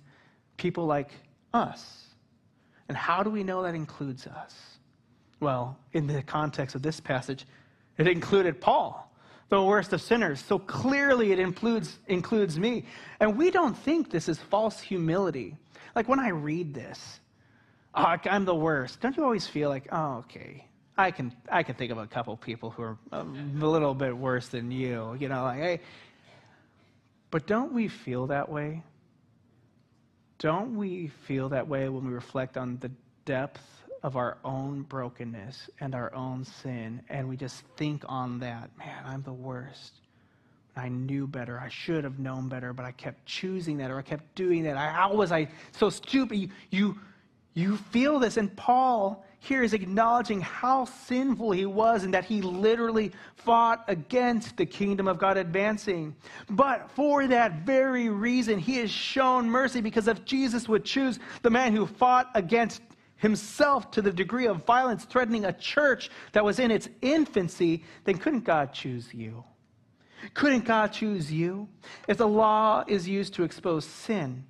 people 0.58 0.86
like 0.86 1.12
us. 1.54 2.08
And 2.89 2.97
how 2.97 3.23
do 3.23 3.30
we 3.30 3.43
know 3.43 3.63
that 3.63 3.76
includes 3.76 4.28
us? 4.28 4.56
Well, 5.39 5.78
in 5.93 6.08
the 6.08 6.23
context 6.23 6.76
of 6.76 6.82
this 6.82 7.00
passage, 7.00 7.45
it 7.97 8.08
included 8.08 8.60
Paul, 8.60 9.12
the 9.50 9.62
worst 9.62 9.93
of 9.93 10.02
sinners. 10.02 10.43
So 10.43 10.60
clearly 10.60 11.32
it 11.32 11.39
includes, 11.39 12.00
includes 12.08 12.60
me. 12.60 12.86
And 13.19 13.38
we 13.38 13.52
don't 13.52 13.78
think 13.78 14.10
this 14.10 14.30
is 14.30 14.39
false 14.39 14.80
humility. 14.80 15.56
Like 15.95 16.08
when 16.08 16.19
I 16.19 16.30
read 16.30 16.73
this, 16.73 17.19
oh, 17.98 18.30
I'm 18.30 18.46
the 18.46 18.56
worst. 18.56 19.02
Don't 19.02 19.18
you 19.18 19.24
always 19.24 19.48
feel 19.48 19.70
like, 19.70 19.88
oh, 19.92 20.18
okay, 20.20 20.66
I 20.98 21.12
can 21.12 21.34
I 21.52 21.64
can 21.64 21.76
think 21.76 21.92
of 21.92 21.98
a 21.98 22.08
couple 22.08 22.36
people 22.38 22.72
who 22.72 22.84
are 22.84 22.98
um, 23.12 23.60
a 23.62 23.66
little 23.66 23.94
bit 23.94 24.16
worse 24.18 24.48
than 24.48 24.72
you. 24.72 25.16
You 25.20 25.30
know, 25.30 25.44
like 25.44 25.60
hey. 25.60 25.80
But 27.30 27.46
don't 27.46 27.74
we 27.74 27.88
feel 27.90 28.28
that 28.28 28.50
way? 28.50 28.84
Don't 30.40 30.76
we 30.76 31.08
feel 31.08 31.50
that 31.50 31.68
way 31.68 31.90
when 31.90 32.06
we 32.06 32.14
reflect 32.14 32.58
on 32.58 32.78
the 32.78 32.92
depth 33.26 33.62
of 34.04 34.16
our 34.16 34.38
own 34.46 34.84
brokenness 34.84 35.70
and 35.82 35.94
our 35.94 36.14
own 36.14 36.46
sin, 36.46 37.02
and 37.10 37.28
we 37.28 37.36
just 37.36 37.64
think 37.76 38.04
on 38.08 38.40
that, 38.40 38.70
man, 38.78 39.04
I'm 39.06 39.24
the 39.24 39.34
worst. 39.34 39.94
I 40.76 40.90
knew 40.90 41.26
better. 41.26 41.60
I 41.60 41.70
should 41.70 42.04
have 42.04 42.20
known 42.20 42.48
better, 42.50 42.72
but 42.72 42.86
I 42.86 42.92
kept 42.92 43.26
choosing 43.26 43.78
that 43.78 43.90
or 43.90 43.98
I 43.98 44.04
kept 44.04 44.36
doing 44.36 44.64
that. 44.64 44.78
I, 44.78 44.92
how 44.92 45.14
was 45.14 45.32
I 45.32 45.48
so 45.72 45.90
stupid? 45.90 46.38
You, 46.38 46.50
you, 46.70 47.00
you 47.54 47.78
feel 47.78 48.20
this. 48.20 48.38
And 48.38 48.56
Paul 48.56 49.26
here 49.40 49.64
is 49.64 49.74
acknowledging 49.74 50.42
how 50.42 50.86
sinful 50.86 51.52
he 51.52 51.66
was 51.66 52.04
and 52.04 52.14
that 52.14 52.26
he 52.26 52.42
literally 52.42 53.12
fought 53.36 53.84
against 53.88 54.58
the 54.58 54.66
kingdom 54.66 55.08
of 55.08 55.18
God 55.18 55.38
advancing. 55.38 56.16
But 56.50 56.90
for 56.92 57.28
that 57.28 57.60
very 57.60 58.10
reason, 58.10 58.60
he 58.60 58.80
is 58.80 58.92
shown 58.92 59.50
mercy 59.50 59.82
because 59.82 60.08
if 60.08 60.26
Jesus 60.26 60.68
would 60.68 60.84
choose 60.84 61.20
the 61.44 61.50
man 61.50 61.76
who 61.76 61.86
fought 61.86 62.30
against 62.36 62.82
himself 63.18 63.90
to 63.92 64.02
the 64.02 64.12
degree 64.12 64.48
of 64.48 64.66
violence, 64.66 65.06
threatening 65.06 65.46
a 65.46 65.54
church 65.54 66.10
that 66.34 66.44
was 66.44 66.60
in 66.60 66.72
its 66.72 66.90
infancy, 67.02 67.84
then 68.04 68.18
couldn't 68.18 68.44
God 68.44 68.74
choose 68.74 69.14
you? 69.14 69.44
Couldn't 70.34 70.66
God 70.66 70.88
choose 70.88 71.32
you? 71.32 71.68
If 72.08 72.18
the 72.18 72.28
law 72.28 72.84
is 72.88 73.08
used 73.08 73.34
to 73.36 73.44
expose 73.44 73.86
sin, 73.86 74.46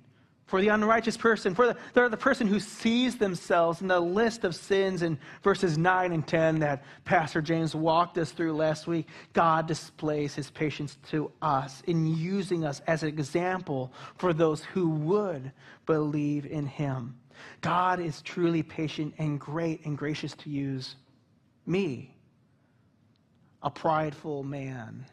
for 0.48 0.62
the 0.62 0.68
unrighteous 0.68 1.16
person, 1.16 1.54
for 1.54 1.76
the, 1.94 2.08
the 2.08 2.16
person 2.16 2.46
who 2.46 2.58
sees 2.58 3.18
themselves 3.18 3.82
in 3.82 3.86
the 3.86 4.00
list 4.00 4.44
of 4.44 4.54
sins 4.56 5.02
in 5.02 5.18
verses 5.42 5.76
9 5.76 6.10
and 6.10 6.26
10 6.26 6.60
that 6.60 6.82
Pastor 7.04 7.42
James 7.42 7.74
walked 7.74 8.16
us 8.16 8.32
through 8.32 8.54
last 8.54 8.86
week, 8.86 9.06
God 9.34 9.66
displays 9.66 10.34
his 10.34 10.50
patience 10.50 10.96
to 11.10 11.30
us 11.42 11.82
in 11.86 12.06
using 12.06 12.64
us 12.64 12.80
as 12.86 13.02
an 13.02 13.10
example 13.10 13.92
for 14.16 14.32
those 14.32 14.64
who 14.64 14.88
would 14.88 15.52
believe 15.84 16.46
in 16.46 16.66
him. 16.66 17.14
God 17.60 18.00
is 18.00 18.22
truly 18.22 18.62
patient 18.62 19.14
and 19.18 19.38
great 19.38 19.84
and 19.84 19.98
gracious 19.98 20.32
to 20.36 20.50
use 20.50 20.96
me, 21.66 22.16
a 23.62 23.68
prideful 23.68 24.42
man 24.42 25.04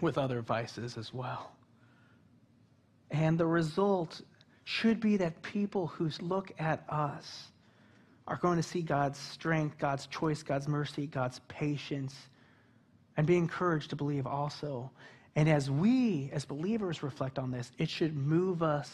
with 0.00 0.16
other 0.16 0.42
vices 0.42 0.96
as 0.96 1.12
well. 1.12 1.57
And 3.10 3.38
the 3.38 3.46
result 3.46 4.20
should 4.64 5.00
be 5.00 5.16
that 5.16 5.42
people 5.42 5.86
who 5.86 6.10
look 6.20 6.52
at 6.58 6.84
us 6.88 7.48
are 8.26 8.36
going 8.36 8.56
to 8.56 8.62
see 8.62 8.82
God's 8.82 9.18
strength, 9.18 9.78
God's 9.78 10.06
choice, 10.06 10.42
God's 10.42 10.68
mercy, 10.68 11.06
God's 11.06 11.40
patience, 11.48 12.14
and 13.16 13.26
be 13.26 13.36
encouraged 13.36 13.90
to 13.90 13.96
believe 13.96 14.26
also. 14.26 14.90
And 15.34 15.48
as 15.48 15.70
we, 15.70 16.30
as 16.32 16.44
believers, 16.44 17.02
reflect 17.02 17.38
on 17.38 17.50
this, 17.50 17.72
it 17.78 17.88
should 17.88 18.16
move 18.16 18.62
us 18.62 18.92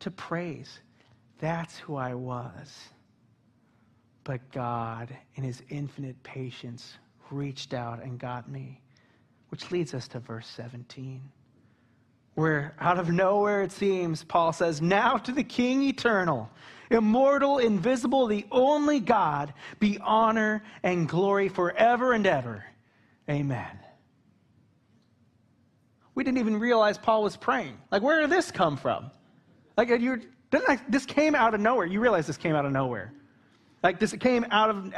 to 0.00 0.10
praise. 0.10 0.80
That's 1.38 1.76
who 1.78 1.96
I 1.96 2.14
was. 2.14 2.78
But 4.24 4.52
God, 4.52 5.16
in 5.34 5.42
his 5.42 5.62
infinite 5.68 6.22
patience, 6.22 6.96
reached 7.30 7.74
out 7.74 8.02
and 8.02 8.18
got 8.18 8.48
me. 8.48 8.80
Which 9.48 9.70
leads 9.70 9.92
us 9.92 10.06
to 10.08 10.20
verse 10.20 10.46
17, 10.46 11.20
where 12.34 12.74
out 12.80 12.98
of 12.98 13.10
nowhere 13.10 13.62
it 13.62 13.72
seems, 13.72 14.24
Paul 14.24 14.52
says, 14.52 14.80
Now 14.80 15.16
to 15.18 15.32
the 15.32 15.44
King 15.44 15.82
eternal, 15.82 16.50
immortal, 16.90 17.58
invisible, 17.58 18.26
the 18.26 18.46
only 18.50 19.00
God, 19.00 19.52
be 19.78 19.98
honor 19.98 20.62
and 20.82 21.08
glory 21.08 21.48
forever 21.48 22.12
and 22.12 22.26
ever. 22.26 22.64
Amen. 23.28 23.78
We 26.14 26.24
didn't 26.24 26.38
even 26.38 26.58
realize 26.58 26.98
Paul 26.98 27.22
was 27.22 27.36
praying. 27.36 27.78
Like, 27.90 28.02
where 28.02 28.20
did 28.20 28.30
this 28.30 28.50
come 28.50 28.76
from? 28.76 29.10
Like, 29.76 29.88
you 29.88 30.20
didn't 30.50 30.68
I, 30.68 30.78
this 30.88 31.06
came 31.06 31.34
out 31.34 31.54
of 31.54 31.60
nowhere. 31.60 31.86
You 31.86 32.00
realize 32.00 32.26
this 32.26 32.36
came 32.36 32.54
out 32.54 32.66
of 32.66 32.72
nowhere. 32.72 33.12
Like, 33.82 33.98
this 33.98 34.12
came 34.12 34.44
out 34.50 34.70
of 34.70 34.92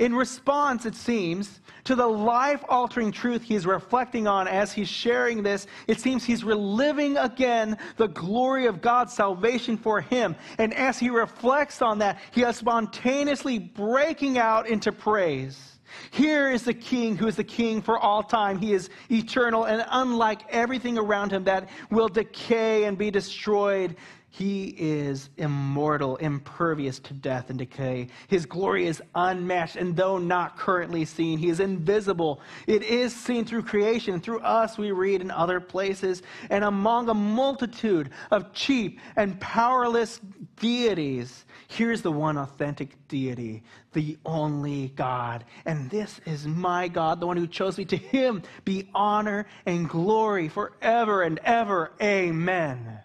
in 0.00 0.14
response, 0.14 0.86
it 0.86 0.94
seems, 0.94 1.60
to 1.84 1.94
the 1.94 2.06
life 2.06 2.64
altering 2.70 3.12
truth 3.12 3.42
he's 3.42 3.66
reflecting 3.66 4.26
on 4.26 4.48
as 4.48 4.72
he's 4.72 4.88
sharing 4.88 5.42
this, 5.42 5.66
it 5.86 6.00
seems 6.00 6.24
he's 6.24 6.42
reliving 6.42 7.18
again 7.18 7.76
the 7.98 8.08
glory 8.08 8.64
of 8.64 8.80
God's 8.80 9.12
salvation 9.12 9.76
for 9.76 10.00
him. 10.00 10.34
And 10.56 10.72
as 10.72 10.98
he 10.98 11.10
reflects 11.10 11.82
on 11.82 11.98
that, 11.98 12.18
he 12.32 12.42
is 12.42 12.56
spontaneously 12.56 13.58
breaking 13.58 14.38
out 14.38 14.66
into 14.66 14.90
praise. 14.90 15.78
Here 16.12 16.50
is 16.50 16.62
the 16.62 16.74
king 16.74 17.16
who 17.16 17.26
is 17.26 17.36
the 17.36 17.44
king 17.44 17.82
for 17.82 17.98
all 17.98 18.22
time. 18.22 18.58
He 18.58 18.72
is 18.72 18.88
eternal 19.10 19.64
and 19.64 19.84
unlike 19.90 20.42
everything 20.48 20.96
around 20.96 21.32
him 21.32 21.44
that 21.44 21.68
will 21.90 22.08
decay 22.08 22.84
and 22.84 22.96
be 22.96 23.10
destroyed. 23.10 23.96
He 24.32 24.76
is 24.78 25.28
immortal, 25.38 26.16
impervious 26.16 27.00
to 27.00 27.14
death 27.14 27.50
and 27.50 27.58
decay. 27.58 28.06
His 28.28 28.46
glory 28.46 28.86
is 28.86 29.02
unmatched, 29.16 29.74
and 29.74 29.96
though 29.96 30.18
not 30.18 30.56
currently 30.56 31.04
seen, 31.04 31.36
he 31.36 31.48
is 31.48 31.58
invisible. 31.58 32.40
It 32.68 32.84
is 32.84 33.14
seen 33.14 33.44
through 33.44 33.64
creation. 33.64 34.20
Through 34.20 34.40
us, 34.40 34.78
we 34.78 34.92
read 34.92 35.20
in 35.20 35.32
other 35.32 35.58
places. 35.58 36.22
And 36.48 36.62
among 36.62 37.08
a 37.08 37.14
multitude 37.14 38.10
of 38.30 38.52
cheap 38.52 39.00
and 39.16 39.38
powerless 39.40 40.20
deities, 40.60 41.44
here's 41.66 42.00
the 42.00 42.12
one 42.12 42.38
authentic 42.38 42.96
deity, 43.08 43.64
the 43.94 44.16
only 44.24 44.90
God. 44.90 45.44
And 45.66 45.90
this 45.90 46.20
is 46.24 46.46
my 46.46 46.86
God, 46.86 47.18
the 47.18 47.26
one 47.26 47.36
who 47.36 47.48
chose 47.48 47.76
me. 47.76 47.84
To 47.86 47.96
him 47.96 48.42
be 48.64 48.88
honor 48.94 49.48
and 49.66 49.88
glory 49.88 50.48
forever 50.48 51.22
and 51.22 51.40
ever. 51.40 51.90
Amen. 52.00 53.00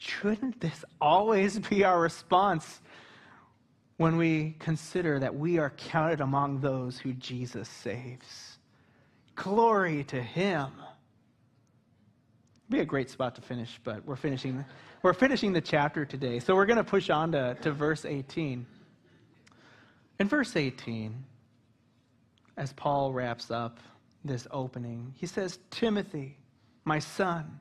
Shouldn't 0.00 0.60
this 0.60 0.82
always 0.98 1.58
be 1.58 1.84
our 1.84 2.00
response 2.00 2.80
when 3.98 4.16
we 4.16 4.56
consider 4.58 5.18
that 5.20 5.36
we 5.36 5.58
are 5.58 5.70
counted 5.76 6.22
among 6.22 6.60
those 6.60 6.98
who 6.98 7.12
Jesus 7.12 7.68
saves? 7.68 8.58
Glory 9.34 10.02
to 10.04 10.22
Him. 10.22 10.70
Be 12.70 12.80
a 12.80 12.84
great 12.84 13.10
spot 13.10 13.34
to 13.34 13.42
finish, 13.42 13.78
but 13.84 14.02
we're 14.06 14.16
finishing, 14.16 14.64
we're 15.02 15.12
finishing 15.12 15.52
the 15.52 15.60
chapter 15.60 16.06
today. 16.06 16.38
So 16.38 16.54
we're 16.54 16.66
going 16.66 16.78
to 16.78 16.84
push 16.84 17.10
on 17.10 17.32
to, 17.32 17.54
to 17.60 17.70
verse 17.70 18.06
18. 18.06 18.64
In 20.18 20.28
verse 20.28 20.56
18, 20.56 21.14
as 22.56 22.72
Paul 22.72 23.12
wraps 23.12 23.50
up 23.50 23.80
this 24.24 24.46
opening, 24.50 25.12
he 25.18 25.26
says, 25.26 25.58
Timothy, 25.70 26.38
my 26.86 27.00
son, 27.00 27.60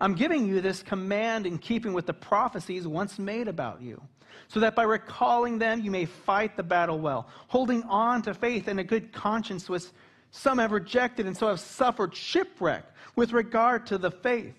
I'm 0.00 0.14
giving 0.14 0.46
you 0.46 0.60
this 0.60 0.82
command 0.82 1.46
in 1.46 1.58
keeping 1.58 1.92
with 1.92 2.06
the 2.06 2.14
prophecies 2.14 2.86
once 2.86 3.18
made 3.18 3.48
about 3.48 3.82
you, 3.82 4.00
so 4.48 4.60
that 4.60 4.74
by 4.74 4.82
recalling 4.82 5.58
them 5.58 5.80
you 5.80 5.90
may 5.90 6.04
fight 6.04 6.56
the 6.56 6.62
battle 6.62 6.98
well, 6.98 7.28
holding 7.48 7.82
on 7.84 8.22
to 8.22 8.34
faith 8.34 8.68
and 8.68 8.80
a 8.80 8.84
good 8.84 9.12
conscience, 9.12 9.68
which 9.68 9.84
some 10.30 10.58
have 10.58 10.72
rejected 10.72 11.26
and 11.26 11.36
so 11.36 11.48
have 11.48 11.60
suffered 11.60 12.14
shipwreck 12.14 12.84
with 13.16 13.32
regard 13.32 13.86
to 13.86 13.98
the 13.98 14.10
faith. 14.10 14.54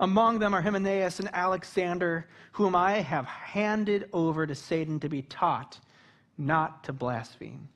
Among 0.00 0.38
them 0.38 0.54
are 0.54 0.62
Hymenaeus 0.62 1.18
and 1.18 1.28
Alexander, 1.32 2.28
whom 2.52 2.76
I 2.76 3.00
have 3.00 3.26
handed 3.26 4.08
over 4.12 4.46
to 4.46 4.54
Satan 4.54 5.00
to 5.00 5.08
be 5.08 5.22
taught 5.22 5.80
not 6.38 6.84
to 6.84 6.92
blaspheme. 6.92 7.68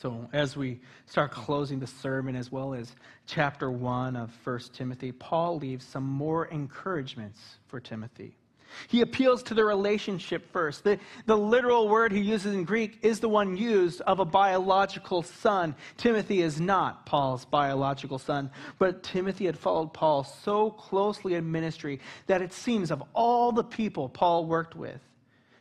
So, 0.00 0.28
as 0.32 0.56
we 0.56 0.80
start 1.06 1.30
closing 1.30 1.80
the 1.80 1.86
sermon, 1.86 2.36
as 2.36 2.52
well 2.52 2.74
as 2.74 2.94
chapter 3.26 3.70
1 3.70 4.14
of 4.14 4.30
1 4.44 4.60
Timothy, 4.74 5.10
Paul 5.10 5.58
leaves 5.58 5.86
some 5.86 6.04
more 6.04 6.46
encouragements 6.46 7.40
for 7.66 7.80
Timothy. 7.80 8.36
He 8.88 9.00
appeals 9.00 9.42
to 9.44 9.54
the 9.54 9.64
relationship 9.64 10.52
first. 10.52 10.84
The, 10.84 10.98
the 11.24 11.36
literal 11.36 11.88
word 11.88 12.12
he 12.12 12.20
uses 12.20 12.52
in 12.54 12.64
Greek 12.64 12.98
is 13.02 13.20
the 13.20 13.28
one 13.28 13.56
used 13.56 14.02
of 14.02 14.20
a 14.20 14.24
biological 14.24 15.22
son. 15.22 15.74
Timothy 15.96 16.42
is 16.42 16.60
not 16.60 17.06
Paul's 17.06 17.44
biological 17.44 18.18
son, 18.18 18.50
but 18.78 19.02
Timothy 19.02 19.46
had 19.46 19.58
followed 19.58 19.94
Paul 19.94 20.24
so 20.24 20.70
closely 20.70 21.34
in 21.34 21.50
ministry 21.50 22.00
that 22.26 22.42
it 22.42 22.52
seems 22.52 22.90
of 22.90 23.02
all 23.14 23.52
the 23.52 23.64
people 23.64 24.08
Paul 24.08 24.44
worked 24.44 24.76
with, 24.76 25.00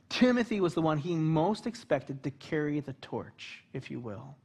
Timothy 0.10 0.62
was 0.62 0.74
the 0.74 0.82
one 0.82 0.98
he 0.98 1.16
most 1.16 1.68
expected 1.68 2.24
to 2.24 2.32
carry 2.32 2.80
the 2.80 2.94
torch, 2.94 3.64
if 3.74 3.90
you 3.90 4.00
will. 4.00 4.36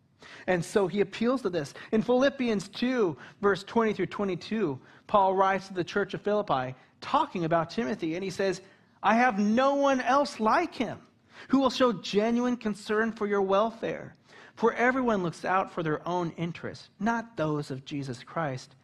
And 0.47 0.65
so 0.65 0.87
he 0.87 1.01
appeals 1.01 1.43
to 1.43 1.51
this. 1.51 1.75
In 1.93 2.03
Philippians 2.03 2.69
2, 2.69 3.17
verse 3.41 3.65
20 3.65 3.93
through 3.93 4.07
22, 4.07 4.79
Paul 5.07 5.35
writes 5.35 5.69
to 5.69 5.75
the 5.75 5.85
church 5.85 6.15
of 6.15 6.23
Philippi 6.23 6.75
talking 7.01 7.45
about 7.45 7.71
Timothy, 7.71 8.15
and 8.15 8.25
he 8.25 8.31
says, 8.31 8.61
I 9.03 9.15
have 9.15 9.39
no 9.39 9.75
one 9.75 10.01
else 10.01 10.41
like 10.41 10.75
him 10.75 10.99
who 11.49 11.61
will 11.61 11.71
show 11.71 11.93
genuine 11.93 12.57
concern 12.57 13.13
for 13.13 13.27
your 13.27 13.43
welfare. 13.43 14.15
For 14.57 14.75
everyone 14.75 15.23
looks 15.23 15.45
out 15.45 15.73
for 15.73 15.83
their 15.83 16.07
own 16.07 16.33
interests, 16.37 16.91
not 16.99 17.37
those 17.37 17.71
of 17.71 17.85
Jesus 17.85 18.23
Christ. 18.23 18.75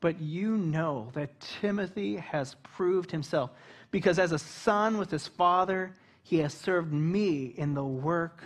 But 0.00 0.20
you 0.20 0.56
know 0.56 1.10
that 1.12 1.38
Timothy 1.60 2.16
has 2.16 2.56
proved 2.62 3.10
himself 3.10 3.50
because 3.94 4.18
as 4.18 4.32
a 4.32 4.38
son 4.40 4.98
with 4.98 5.08
his 5.08 5.28
father, 5.28 5.94
he 6.24 6.38
has 6.38 6.52
served 6.52 6.92
me 6.92 7.54
in 7.56 7.74
the 7.74 7.84
work 7.84 8.42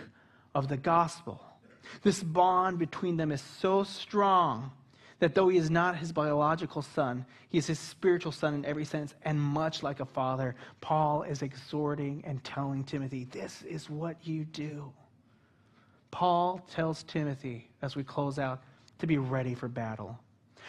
of 0.53 0.67
the 0.67 0.77
gospel. 0.77 1.43
This 2.03 2.21
bond 2.21 2.77
between 2.77 3.17
them 3.17 3.31
is 3.31 3.41
so 3.41 3.81
strong 3.81 4.69
that 5.17 5.33
though 5.33 5.49
he 5.49 5.57
is 5.57 5.71
not 5.71 5.97
his 5.97 6.11
biological 6.11 6.83
son, 6.83 7.25
he 7.49 7.57
is 7.57 7.65
his 7.65 7.79
spiritual 7.79 8.31
son 8.31 8.53
in 8.53 8.63
every 8.63 8.85
sense, 8.85 9.15
and 9.25 9.41
much 9.41 9.81
like 9.81 10.01
a 10.01 10.05
father, 10.05 10.55
Paul 10.81 11.23
is 11.23 11.41
exhorting 11.41 12.23
and 12.27 12.43
telling 12.43 12.83
Timothy, 12.83 13.23
This 13.31 13.63
is 13.63 13.89
what 13.89 14.17
you 14.27 14.45
do. 14.45 14.93
Paul 16.11 16.63
tells 16.69 17.01
Timothy, 17.01 17.71
as 17.81 17.95
we 17.95 18.03
close 18.03 18.37
out, 18.37 18.61
to 18.99 19.07
be 19.07 19.17
ready 19.17 19.55
for 19.55 19.67
battle. 19.67 20.19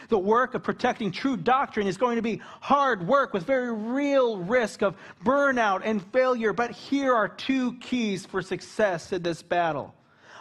The 0.09 0.19
work 0.19 0.55
of 0.55 0.63
protecting 0.63 1.11
true 1.11 1.37
doctrine 1.37 1.87
is 1.87 1.97
going 1.97 2.17
to 2.17 2.23
be 2.23 2.41
hard 2.61 3.07
work 3.07 3.33
with 3.33 3.45
very 3.45 3.73
real 3.73 4.39
risk 4.39 4.83
of 4.83 4.97
burnout 5.25 5.83
and 5.85 6.05
failure. 6.13 6.53
But 6.53 6.71
here 6.71 7.15
are 7.15 7.29
two 7.29 7.75
keys 7.75 8.27
for 8.27 8.43
success 8.43 9.13
in 9.13 9.23
this 9.23 9.43
battle 9.43 9.95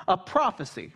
a 0.08 0.17
prophecy. 0.17 0.93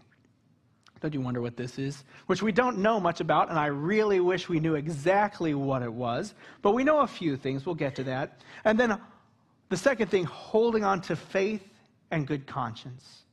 Don't 0.99 1.13
you 1.13 1.21
wonder 1.21 1.41
what 1.41 1.57
this 1.57 1.77
is? 1.77 2.05
Which 2.27 2.41
we 2.41 2.53
don't 2.53 2.77
know 2.77 2.99
much 2.99 3.19
about, 3.19 3.49
and 3.49 3.59
I 3.59 3.65
really 3.65 4.21
wish 4.21 4.47
we 4.47 4.61
knew 4.61 4.75
exactly 4.75 5.53
what 5.53 5.83
it 5.83 5.91
was. 5.91 6.33
But 6.61 6.71
we 6.71 6.85
know 6.85 7.01
a 7.01 7.07
few 7.07 7.35
things. 7.35 7.65
We'll 7.65 7.75
get 7.75 7.93
to 7.97 8.05
that. 8.05 8.39
And 8.63 8.79
then 8.79 8.97
the 9.69 9.77
second 9.77 10.07
thing, 10.07 10.23
holding 10.23 10.83
on 10.85 11.01
to 11.01 11.15
faith 11.17 11.67
and 12.09 12.25
good 12.25 12.47
conscience. 12.47 13.23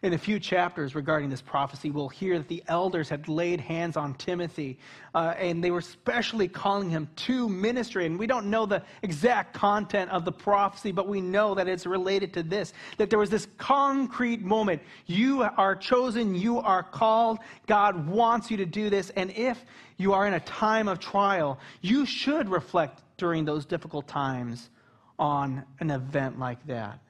In 0.00 0.12
a 0.12 0.18
few 0.18 0.38
chapters 0.38 0.94
regarding 0.94 1.28
this 1.28 1.42
prophecy, 1.42 1.90
we'll 1.90 2.08
hear 2.08 2.38
that 2.38 2.46
the 2.46 2.62
elders 2.68 3.08
had 3.08 3.28
laid 3.28 3.60
hands 3.60 3.96
on 3.96 4.14
Timothy, 4.14 4.78
uh, 5.12 5.34
and 5.36 5.62
they 5.62 5.72
were 5.72 5.80
specially 5.80 6.46
calling 6.46 6.88
him 6.88 7.08
to 7.16 7.48
ministry. 7.48 8.06
And 8.06 8.16
we 8.16 8.28
don't 8.28 8.46
know 8.46 8.64
the 8.64 8.84
exact 9.02 9.54
content 9.54 10.12
of 10.12 10.24
the 10.24 10.30
prophecy, 10.30 10.92
but 10.92 11.08
we 11.08 11.20
know 11.20 11.52
that 11.56 11.66
it's 11.66 11.84
related 11.84 12.32
to 12.34 12.44
this 12.44 12.72
that 12.98 13.10
there 13.10 13.18
was 13.18 13.28
this 13.28 13.48
concrete 13.58 14.40
moment. 14.40 14.82
You 15.06 15.42
are 15.42 15.74
chosen, 15.74 16.36
you 16.36 16.60
are 16.60 16.84
called, 16.84 17.40
God 17.66 18.06
wants 18.06 18.52
you 18.52 18.56
to 18.58 18.66
do 18.66 18.90
this. 18.90 19.10
And 19.10 19.32
if 19.32 19.64
you 19.96 20.12
are 20.12 20.28
in 20.28 20.34
a 20.34 20.40
time 20.40 20.86
of 20.86 21.00
trial, 21.00 21.58
you 21.80 22.06
should 22.06 22.48
reflect 22.48 23.02
during 23.16 23.44
those 23.44 23.66
difficult 23.66 24.06
times 24.06 24.70
on 25.18 25.64
an 25.80 25.90
event 25.90 26.38
like 26.38 26.64
that. 26.68 27.00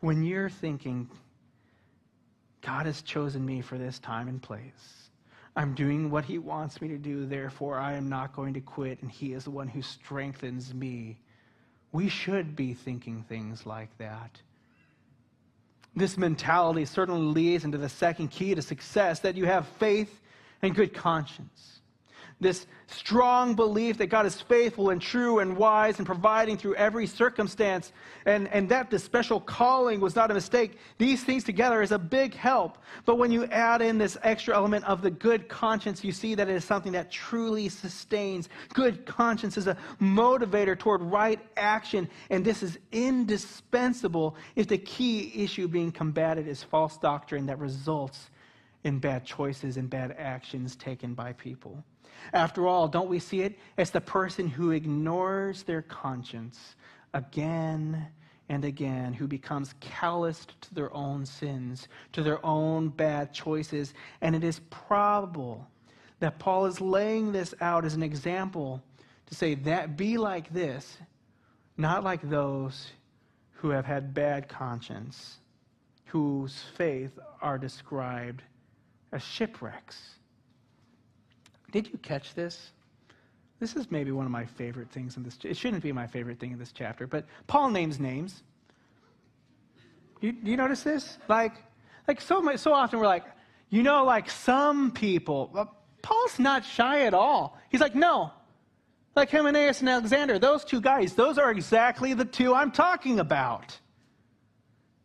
When 0.00 0.22
you're 0.22 0.50
thinking, 0.50 1.08
God 2.64 2.86
has 2.86 3.02
chosen 3.02 3.44
me 3.44 3.60
for 3.60 3.78
this 3.78 3.98
time 3.98 4.28
and 4.28 4.40
place. 4.40 5.10
I'm 5.56 5.74
doing 5.74 6.10
what 6.10 6.24
He 6.24 6.38
wants 6.38 6.80
me 6.80 6.88
to 6.88 6.98
do, 6.98 7.26
therefore, 7.26 7.78
I 7.78 7.92
am 7.94 8.08
not 8.08 8.34
going 8.34 8.54
to 8.54 8.60
quit, 8.60 9.02
and 9.02 9.10
He 9.10 9.34
is 9.34 9.44
the 9.44 9.50
one 9.50 9.68
who 9.68 9.82
strengthens 9.82 10.72
me. 10.72 11.18
We 11.92 12.08
should 12.08 12.56
be 12.56 12.74
thinking 12.74 13.24
things 13.28 13.66
like 13.66 13.96
that. 13.98 14.40
This 15.94 16.18
mentality 16.18 16.84
certainly 16.86 17.20
leads 17.20 17.64
into 17.64 17.78
the 17.78 17.88
second 17.88 18.28
key 18.28 18.54
to 18.54 18.62
success 18.62 19.20
that 19.20 19.36
you 19.36 19.44
have 19.44 19.68
faith 19.78 20.20
and 20.62 20.74
good 20.74 20.92
conscience 20.92 21.80
this 22.44 22.66
strong 22.86 23.54
belief 23.54 23.98
that 23.98 24.06
God 24.06 24.26
is 24.26 24.40
faithful 24.40 24.90
and 24.90 25.00
true 25.00 25.38
and 25.38 25.56
wise 25.56 25.98
and 25.98 26.06
providing 26.06 26.56
through 26.56 26.74
every 26.76 27.06
circumstance, 27.06 27.92
and, 28.26 28.46
and 28.48 28.68
that 28.68 28.90
the 28.90 28.98
special 28.98 29.40
calling 29.40 30.00
was 30.00 30.14
not 30.14 30.30
a 30.30 30.34
mistake. 30.34 30.78
These 30.98 31.24
things 31.24 31.42
together 31.42 31.82
is 31.82 31.92
a 31.92 31.98
big 31.98 32.34
help. 32.34 32.78
But 33.04 33.16
when 33.16 33.32
you 33.32 33.46
add 33.46 33.82
in 33.82 33.98
this 33.98 34.16
extra 34.22 34.54
element 34.54 34.84
of 34.84 35.02
the 35.02 35.10
good 35.10 35.48
conscience, 35.48 36.04
you 36.04 36.12
see 36.12 36.34
that 36.34 36.48
it 36.48 36.54
is 36.54 36.64
something 36.64 36.92
that 36.92 37.10
truly 37.10 37.68
sustains. 37.68 38.48
Good 38.72 39.06
conscience 39.06 39.56
is 39.56 39.66
a 39.66 39.76
motivator 40.00 40.78
toward 40.78 41.02
right 41.02 41.40
action, 41.56 42.08
and 42.30 42.44
this 42.44 42.62
is 42.62 42.78
indispensable 42.92 44.36
if 44.56 44.68
the 44.68 44.78
key 44.78 45.32
issue 45.34 45.66
being 45.68 45.90
combated 45.90 46.46
is 46.46 46.62
false 46.62 46.98
doctrine 46.98 47.46
that 47.46 47.58
results 47.58 48.30
in 48.84 48.98
bad 48.98 49.24
choices 49.24 49.76
and 49.76 49.90
bad 49.90 50.14
actions 50.18 50.76
taken 50.76 51.14
by 51.14 51.32
people. 51.32 51.82
After 52.32 52.66
all, 52.66 52.86
don't 52.86 53.08
we 53.08 53.18
see 53.18 53.40
it? 53.40 53.58
It's 53.76 53.90
the 53.90 54.00
person 54.00 54.46
who 54.46 54.70
ignores 54.70 55.62
their 55.62 55.82
conscience 55.82 56.76
again 57.12 58.06
and 58.48 58.64
again, 58.64 59.14
who 59.14 59.26
becomes 59.26 59.74
calloused 59.80 60.60
to 60.60 60.74
their 60.74 60.94
own 60.94 61.24
sins, 61.24 61.88
to 62.12 62.22
their 62.22 62.44
own 62.44 62.88
bad 62.88 63.32
choices. 63.32 63.94
And 64.20 64.36
it 64.36 64.44
is 64.44 64.60
probable 64.70 65.66
that 66.20 66.38
Paul 66.38 66.66
is 66.66 66.80
laying 66.80 67.32
this 67.32 67.54
out 67.60 67.84
as 67.84 67.94
an 67.94 68.02
example 68.02 68.82
to 69.26 69.34
say 69.34 69.54
that 69.54 69.96
be 69.96 70.18
like 70.18 70.52
this, 70.52 70.98
not 71.78 72.04
like 72.04 72.28
those 72.28 72.92
who 73.52 73.70
have 73.70 73.86
had 73.86 74.12
bad 74.12 74.48
conscience, 74.48 75.38
whose 76.04 76.62
faith 76.76 77.18
are 77.40 77.56
described 77.56 78.42
as 79.14 79.22
shipwrecks. 79.22 79.98
Did 81.70 81.86
you 81.86 81.98
catch 81.98 82.34
this? 82.34 82.72
This 83.60 83.76
is 83.76 83.90
maybe 83.90 84.10
one 84.10 84.26
of 84.26 84.32
my 84.32 84.44
favorite 84.44 84.90
things 84.90 85.16
in 85.16 85.22
this. 85.22 85.38
It 85.42 85.56
shouldn't 85.56 85.82
be 85.82 85.92
my 85.92 86.06
favorite 86.06 86.38
thing 86.38 86.52
in 86.52 86.58
this 86.58 86.72
chapter, 86.72 87.06
but 87.06 87.24
Paul 87.46 87.70
names 87.70 87.98
names. 87.98 88.42
You, 90.20 90.34
you 90.42 90.56
notice 90.56 90.82
this? 90.82 91.18
Like, 91.28 91.54
like 92.06 92.20
so 92.20 92.42
much, 92.42 92.58
so 92.58 92.74
often 92.74 92.98
we're 92.98 93.06
like, 93.06 93.24
you 93.70 93.82
know, 93.82 94.04
like 94.04 94.28
some 94.28 94.90
people. 94.90 95.50
Well, 95.52 95.74
Paul's 96.02 96.38
not 96.38 96.64
shy 96.64 97.02
at 97.06 97.14
all. 97.14 97.58
He's 97.70 97.80
like, 97.80 97.94
no, 97.94 98.32
like 99.16 99.30
Hymenaeus 99.30 99.80
and 99.80 99.88
Alexander, 99.88 100.38
those 100.38 100.64
two 100.64 100.80
guys, 100.80 101.14
those 101.14 101.38
are 101.38 101.50
exactly 101.50 102.14
the 102.14 102.24
two 102.24 102.54
I'm 102.54 102.72
talking 102.72 103.20
about. 103.20 103.78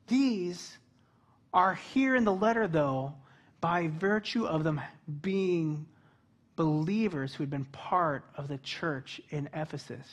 These 0.07 0.77
are 1.53 1.75
here 1.75 2.15
in 2.15 2.25
the 2.25 2.33
letter, 2.33 2.67
though, 2.67 3.13
by 3.61 3.87
virtue 3.87 4.45
of 4.45 4.63
them 4.63 4.81
being 5.21 5.85
believers 6.55 7.33
who 7.33 7.43
had 7.43 7.49
been 7.49 7.65
part 7.65 8.25
of 8.35 8.47
the 8.47 8.57
church 8.59 9.21
in 9.29 9.49
Ephesus. 9.53 10.07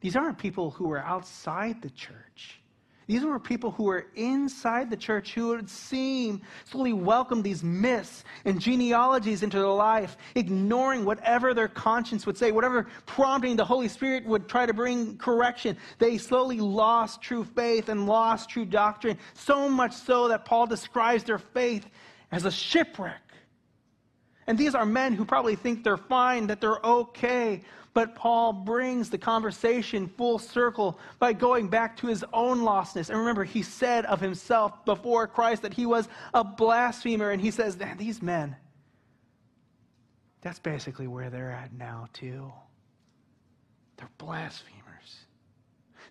These 0.00 0.16
aren't 0.16 0.38
people 0.38 0.70
who 0.70 0.88
were 0.88 1.00
outside 1.00 1.82
the 1.82 1.90
church. 1.90 2.60
These 3.06 3.24
were 3.24 3.38
people 3.38 3.70
who 3.70 3.84
were 3.84 4.06
inside 4.16 4.90
the 4.90 4.96
church 4.96 5.32
who 5.32 5.48
would 5.48 5.70
seem 5.70 6.42
slowly 6.64 6.92
welcomed 6.92 7.44
these 7.44 7.62
myths 7.62 8.24
and 8.44 8.60
genealogies 8.60 9.44
into 9.44 9.58
their 9.58 9.68
life, 9.68 10.16
ignoring 10.34 11.04
whatever 11.04 11.54
their 11.54 11.68
conscience 11.68 12.26
would 12.26 12.36
say, 12.36 12.50
whatever 12.50 12.88
prompting 13.06 13.54
the 13.54 13.64
Holy 13.64 13.86
Spirit 13.86 14.26
would 14.26 14.48
try 14.48 14.66
to 14.66 14.74
bring 14.74 15.16
correction. 15.18 15.76
They 15.98 16.18
slowly 16.18 16.58
lost 16.58 17.22
true 17.22 17.44
faith 17.44 17.88
and 17.88 18.06
lost 18.06 18.50
true 18.50 18.64
doctrine, 18.64 19.18
so 19.34 19.68
much 19.68 19.92
so 19.92 20.26
that 20.28 20.44
Paul 20.44 20.66
describes 20.66 21.22
their 21.22 21.38
faith 21.38 21.86
as 22.32 22.44
a 22.44 22.50
shipwreck. 22.50 23.22
And 24.46 24.56
these 24.56 24.74
are 24.74 24.86
men 24.86 25.14
who 25.14 25.24
probably 25.24 25.56
think 25.56 25.82
they're 25.82 25.96
fine, 25.96 26.46
that 26.46 26.60
they're 26.60 26.84
okay. 26.84 27.62
But 27.94 28.14
Paul 28.14 28.52
brings 28.52 29.10
the 29.10 29.18
conversation 29.18 30.06
full 30.06 30.38
circle 30.38 31.00
by 31.18 31.32
going 31.32 31.68
back 31.68 31.96
to 31.98 32.06
his 32.06 32.24
own 32.32 32.60
lostness. 32.60 33.08
And 33.08 33.18
remember, 33.18 33.42
he 33.42 33.62
said 33.62 34.04
of 34.04 34.20
himself 34.20 34.84
before 34.84 35.26
Christ 35.26 35.62
that 35.62 35.74
he 35.74 35.86
was 35.86 36.08
a 36.32 36.44
blasphemer. 36.44 37.30
And 37.30 37.40
he 37.40 37.50
says, 37.50 37.76
these 37.96 38.22
men, 38.22 38.54
that's 40.42 40.58
basically 40.60 41.08
where 41.08 41.30
they're 41.30 41.50
at 41.50 41.72
now, 41.72 42.06
too. 42.12 42.52
They're 43.96 44.10
blasphemers. 44.18 44.82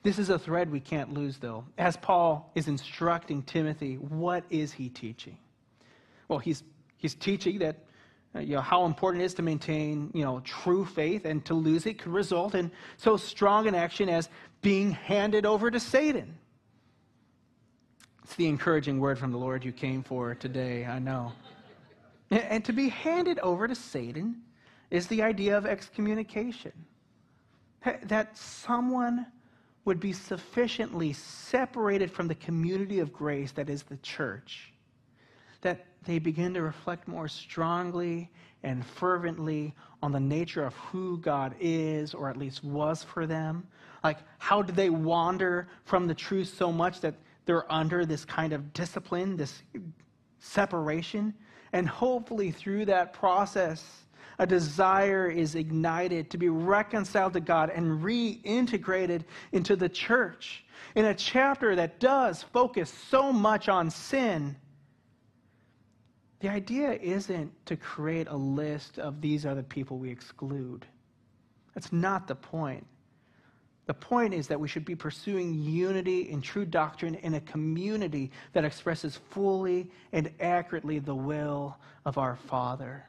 This 0.04 0.20
is 0.20 0.30
a 0.30 0.40
thread 0.40 0.72
we 0.72 0.82
can't 0.82 1.14
lose, 1.14 1.38
though. 1.38 1.64
As 1.78 1.96
Paul 1.96 2.52
is 2.56 2.68
instructing 2.68 3.44
Timothy, 3.44 3.96
what 3.96 4.44
is 4.50 4.74
he 4.74 4.90
teaching? 4.90 5.38
Well, 6.28 6.40
he's, 6.40 6.64
he's 6.98 7.16
teaching 7.16 7.60
that 7.60 7.78
uh, 8.36 8.40
you 8.40 8.56
know, 8.56 8.62
how 8.62 8.86
important 8.86 9.22
it 9.22 9.26
is 9.26 9.34
to 9.36 9.42
maintain, 9.42 10.12
you 10.14 10.24
know, 10.24 10.42
true 10.42 10.84
faith, 10.84 11.26
and 11.26 11.46
to 11.46 11.54
lose 11.54 11.86
it 11.86 12.00
could 12.00 12.12
result 12.12 12.54
in 12.54 12.70
so 12.98 13.16
strong 13.16 13.68
an 13.68 13.76
action 13.76 14.10
as 14.10 14.30
being 14.62 14.92
handed 14.92 15.46
over 15.46 15.72
to 15.72 15.80
Satan. 15.80 16.38
It's 18.24 18.36
the 18.36 18.48
encouraging 18.48 19.00
word 19.00 19.20
from 19.20 19.32
the 19.32 19.38
Lord 19.38 19.64
you 19.64 19.72
came 19.72 20.04
for 20.04 20.36
today, 20.36 20.86
I 20.86 21.00
know. 21.00 21.32
And 22.32 22.66
to 22.66 22.74
be 22.74 22.90
handed 22.90 23.40
over 23.40 23.68
to 23.68 23.76
Satan 23.76 24.42
is 24.90 25.08
the 25.08 25.22
idea 25.22 25.58
of 25.58 25.66
excommunication. 25.66 26.74
That 28.04 28.36
someone 28.36 29.28
would 29.86 30.00
be 30.00 30.12
sufficiently 30.12 31.14
separated 31.14 32.12
from 32.12 32.28
the 32.28 32.36
community 32.36 33.00
of 33.00 33.14
grace 33.14 33.52
that 33.54 33.70
is 33.70 33.84
the 33.84 33.98
church 33.98 34.74
that 35.66 35.84
they 36.06 36.20
begin 36.20 36.54
to 36.54 36.62
reflect 36.62 37.08
more 37.08 37.28
strongly 37.28 38.30
and 38.64 38.86
fervently 38.86 39.74
on 40.02 40.12
the 40.12 40.20
nature 40.20 40.66
of 40.66 40.74
who 40.76 41.18
God 41.20 41.56
is, 41.60 42.14
or 42.14 42.30
at 42.30 42.38
least 42.38 42.64
was 42.64 43.04
for 43.04 43.28
them. 43.28 43.68
Like, 44.04 44.18
how 44.38 44.62
did 44.62 44.76
they 44.76 44.90
wander 44.90 45.68
from 45.84 46.08
the 46.08 46.16
truth 46.16 46.54
so 46.56 46.72
much 46.72 47.02
that 47.02 47.16
they're 47.46 47.72
under 47.72 48.06
this 48.06 48.26
kind 48.26 48.54
of 48.54 48.74
discipline, 48.74 49.38
this 49.38 49.64
separation? 50.40 51.34
And 51.74 51.88
hopefully, 51.88 52.52
through 52.52 52.86
that 52.86 53.14
process 53.14 54.06
a 54.40 54.46
desire 54.46 55.30
is 55.30 55.56
ignited 55.56 56.30
to 56.32 56.38
be 56.38 56.50
reconciled 56.50 57.34
to 57.34 57.40
God 57.40 57.70
and 57.70 58.04
reintegrated 58.04 59.24
into 59.52 59.76
the 59.76 59.90
church. 59.90 60.66
In 60.96 61.06
a 61.06 61.14
chapter 61.14 61.76
that 61.76 62.00
does 62.00 62.44
focus 62.44 62.94
so 63.10 63.32
much 63.32 63.70
on 63.70 63.90
sin, 63.90 64.56
the 66.40 66.50
idea 66.50 66.94
isn't 66.94 67.52
to 67.66 67.76
create 67.76 68.28
a 68.28 68.36
list 68.36 69.00
of 69.00 69.22
these 69.22 69.46
are 69.46 69.56
the 69.56 69.64
people 69.64 69.98
we 69.98 70.10
exclude. 70.10 70.86
That's 71.74 71.92
not 71.92 72.28
the 72.28 72.36
point. 72.36 72.86
The 73.86 73.94
point 73.94 74.34
is 74.34 74.48
that 74.48 74.60
we 74.60 74.68
should 74.68 74.86
be 74.86 74.96
pursuing 74.96 75.54
unity 75.54 76.30
in 76.30 76.42
true 76.42 76.66
doctrine 76.66 77.16
in 77.16 77.36
a 77.36 77.42
community 77.42 78.32
that 78.54 78.66
expresses 78.66 79.20
fully 79.30 79.92
and 80.12 80.32
accurately 80.40 81.00
the 81.00 81.14
will 81.14 81.78
of 82.04 82.18
our 82.18 82.36
Father. 82.36 83.06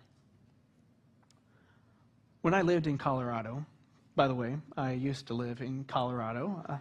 When 2.43 2.53
I 2.53 2.63
lived 2.63 2.87
in 2.87 2.99
Colorado, 2.99 3.65
by 4.15 4.29
the 4.29 4.35
way, 4.35 4.57
I 4.77 4.93
used 4.93 5.27
to 5.29 5.35
live 5.35 5.63
in 5.63 5.85
Colorado. 5.85 6.63
Uh, 6.69 6.77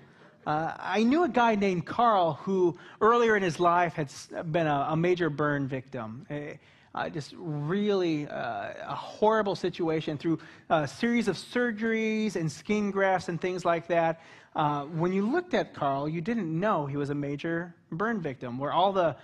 uh, 0.46 0.74
I 0.80 1.04
knew 1.04 1.24
a 1.24 1.30
guy 1.30 1.56
named 1.56 1.86
Carl 1.86 2.34
who 2.34 2.78
earlier 3.02 3.36
in 3.36 3.44
his 3.44 3.60
life 3.60 3.94
had 3.94 4.12
been 4.52 4.68
a, 4.68 4.88
a 4.92 4.96
major 4.96 5.30
burn 5.30 5.68
victim. 5.68 6.26
Uh, 6.30 6.58
uh, 6.94 7.10
just 7.10 7.34
really 7.38 8.26
uh, 8.28 8.72
a 8.88 8.96
horrible 8.96 9.56
situation 9.56 10.18
through 10.18 10.40
a 10.70 10.88
series 10.88 11.28
of 11.28 11.36
surgeries 11.36 12.38
and 12.38 12.50
skin 12.50 12.90
grafts 12.90 13.28
and 13.28 13.42
things 13.42 13.66
like 13.66 13.88
that. 13.88 14.22
Uh, 14.56 14.86
when 14.86 15.12
you 15.12 15.30
looked 15.30 15.54
at 15.54 15.74
Carl, 15.74 16.08
you 16.08 16.22
didn't 16.22 16.58
know 16.58 16.86
he 16.86 16.96
was 16.96 17.10
a 17.10 17.16
major 17.16 17.76
burn 17.92 18.22
victim. 18.22 18.58
Where 18.58 18.72
all 18.72 18.94
the 18.94 19.18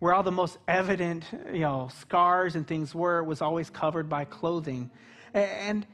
where 0.00 0.14
all 0.14 0.22
the 0.22 0.32
most 0.32 0.58
evident, 0.68 1.24
you 1.52 1.60
know, 1.60 1.88
scars 2.00 2.54
and 2.54 2.66
things 2.66 2.94
were 2.94 3.22
was 3.22 3.42
always 3.42 3.68
covered 3.70 4.08
by 4.08 4.24
clothing. 4.24 4.90
And 5.34 5.86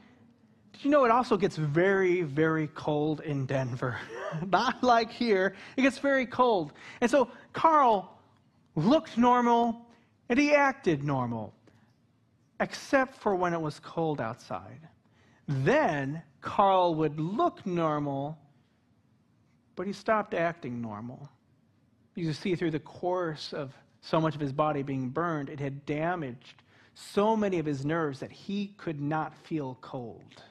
you 0.83 0.89
know 0.89 1.05
it 1.05 1.11
also 1.11 1.37
gets 1.37 1.55
very, 1.55 2.23
very 2.23 2.67
cold 2.67 3.21
in 3.21 3.45
Denver? 3.45 3.97
Not 4.47 4.83
like 4.83 5.11
here. 5.11 5.55
It 5.77 5.83
gets 5.83 5.99
very 5.99 6.25
cold. 6.25 6.73
And 7.01 7.09
so 7.09 7.29
Carl 7.53 8.17
looked 8.75 9.17
normal, 9.17 9.85
and 10.29 10.39
he 10.39 10.53
acted 10.53 11.03
normal, 11.03 11.53
except 12.59 13.15
for 13.15 13.35
when 13.35 13.53
it 13.53 13.61
was 13.61 13.79
cold 13.79 14.19
outside. 14.19 14.87
Then 15.47 16.21
Carl 16.41 16.95
would 16.95 17.19
look 17.19 17.65
normal, 17.65 18.37
but 19.75 19.87
he 19.87 19.93
stopped 19.93 20.33
acting 20.33 20.81
normal. 20.81 21.29
You 22.15 22.33
see, 22.33 22.55
through 22.55 22.71
the 22.71 22.79
course 22.79 23.53
of 23.53 23.73
so 24.01 24.21
much 24.21 24.35
of 24.35 24.41
his 24.41 24.53
body 24.53 24.83
being 24.83 25.09
burned, 25.09 25.49
it 25.49 25.59
had 25.59 25.85
damaged 25.85 26.63
so 26.93 27.35
many 27.35 27.59
of 27.59 27.65
his 27.65 27.85
nerves 27.85 28.19
that 28.19 28.31
he 28.31 28.73
could 28.77 29.01
not 29.01 29.35
feel 29.35 29.77
cold. 29.81 30.43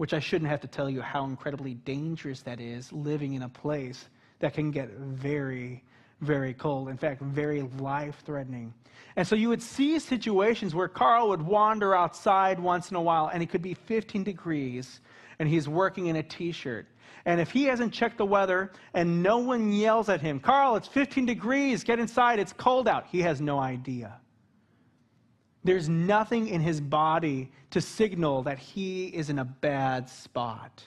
Which 0.00 0.14
I 0.14 0.18
shouldn't 0.18 0.50
have 0.50 0.62
to 0.62 0.66
tell 0.66 0.88
you 0.88 1.02
how 1.02 1.26
incredibly 1.26 1.74
dangerous 1.74 2.40
that 2.44 2.58
is 2.58 2.90
living 2.90 3.34
in 3.34 3.42
a 3.42 3.50
place 3.50 4.08
that 4.38 4.54
can 4.54 4.70
get 4.70 4.88
very, 4.92 5.84
very 6.22 6.54
cold. 6.54 6.88
In 6.88 6.96
fact, 6.96 7.20
very 7.20 7.60
life 7.78 8.22
threatening. 8.24 8.72
And 9.16 9.28
so 9.28 9.36
you 9.36 9.50
would 9.50 9.60
see 9.60 9.98
situations 9.98 10.74
where 10.74 10.88
Carl 10.88 11.28
would 11.28 11.42
wander 11.42 11.94
outside 11.94 12.58
once 12.58 12.90
in 12.90 12.96
a 12.96 13.02
while 13.02 13.26
and 13.26 13.42
it 13.42 13.50
could 13.50 13.60
be 13.60 13.74
15 13.74 14.24
degrees 14.24 15.00
and 15.38 15.46
he's 15.46 15.68
working 15.68 16.06
in 16.06 16.16
a 16.16 16.22
t 16.22 16.50
shirt. 16.50 16.86
And 17.26 17.38
if 17.38 17.50
he 17.50 17.64
hasn't 17.64 17.92
checked 17.92 18.16
the 18.16 18.24
weather 18.24 18.72
and 18.94 19.22
no 19.22 19.36
one 19.36 19.70
yells 19.70 20.08
at 20.08 20.22
him, 20.22 20.40
Carl, 20.40 20.76
it's 20.76 20.88
15 20.88 21.26
degrees, 21.26 21.84
get 21.84 21.98
inside, 21.98 22.38
it's 22.38 22.54
cold 22.54 22.88
out, 22.88 23.04
he 23.06 23.20
has 23.20 23.42
no 23.42 23.58
idea. 23.58 24.18
There's 25.62 25.88
nothing 25.88 26.48
in 26.48 26.60
his 26.60 26.80
body 26.80 27.50
to 27.70 27.80
signal 27.80 28.42
that 28.44 28.58
he 28.58 29.06
is 29.06 29.28
in 29.28 29.38
a 29.38 29.44
bad 29.44 30.08
spot. 30.08 30.84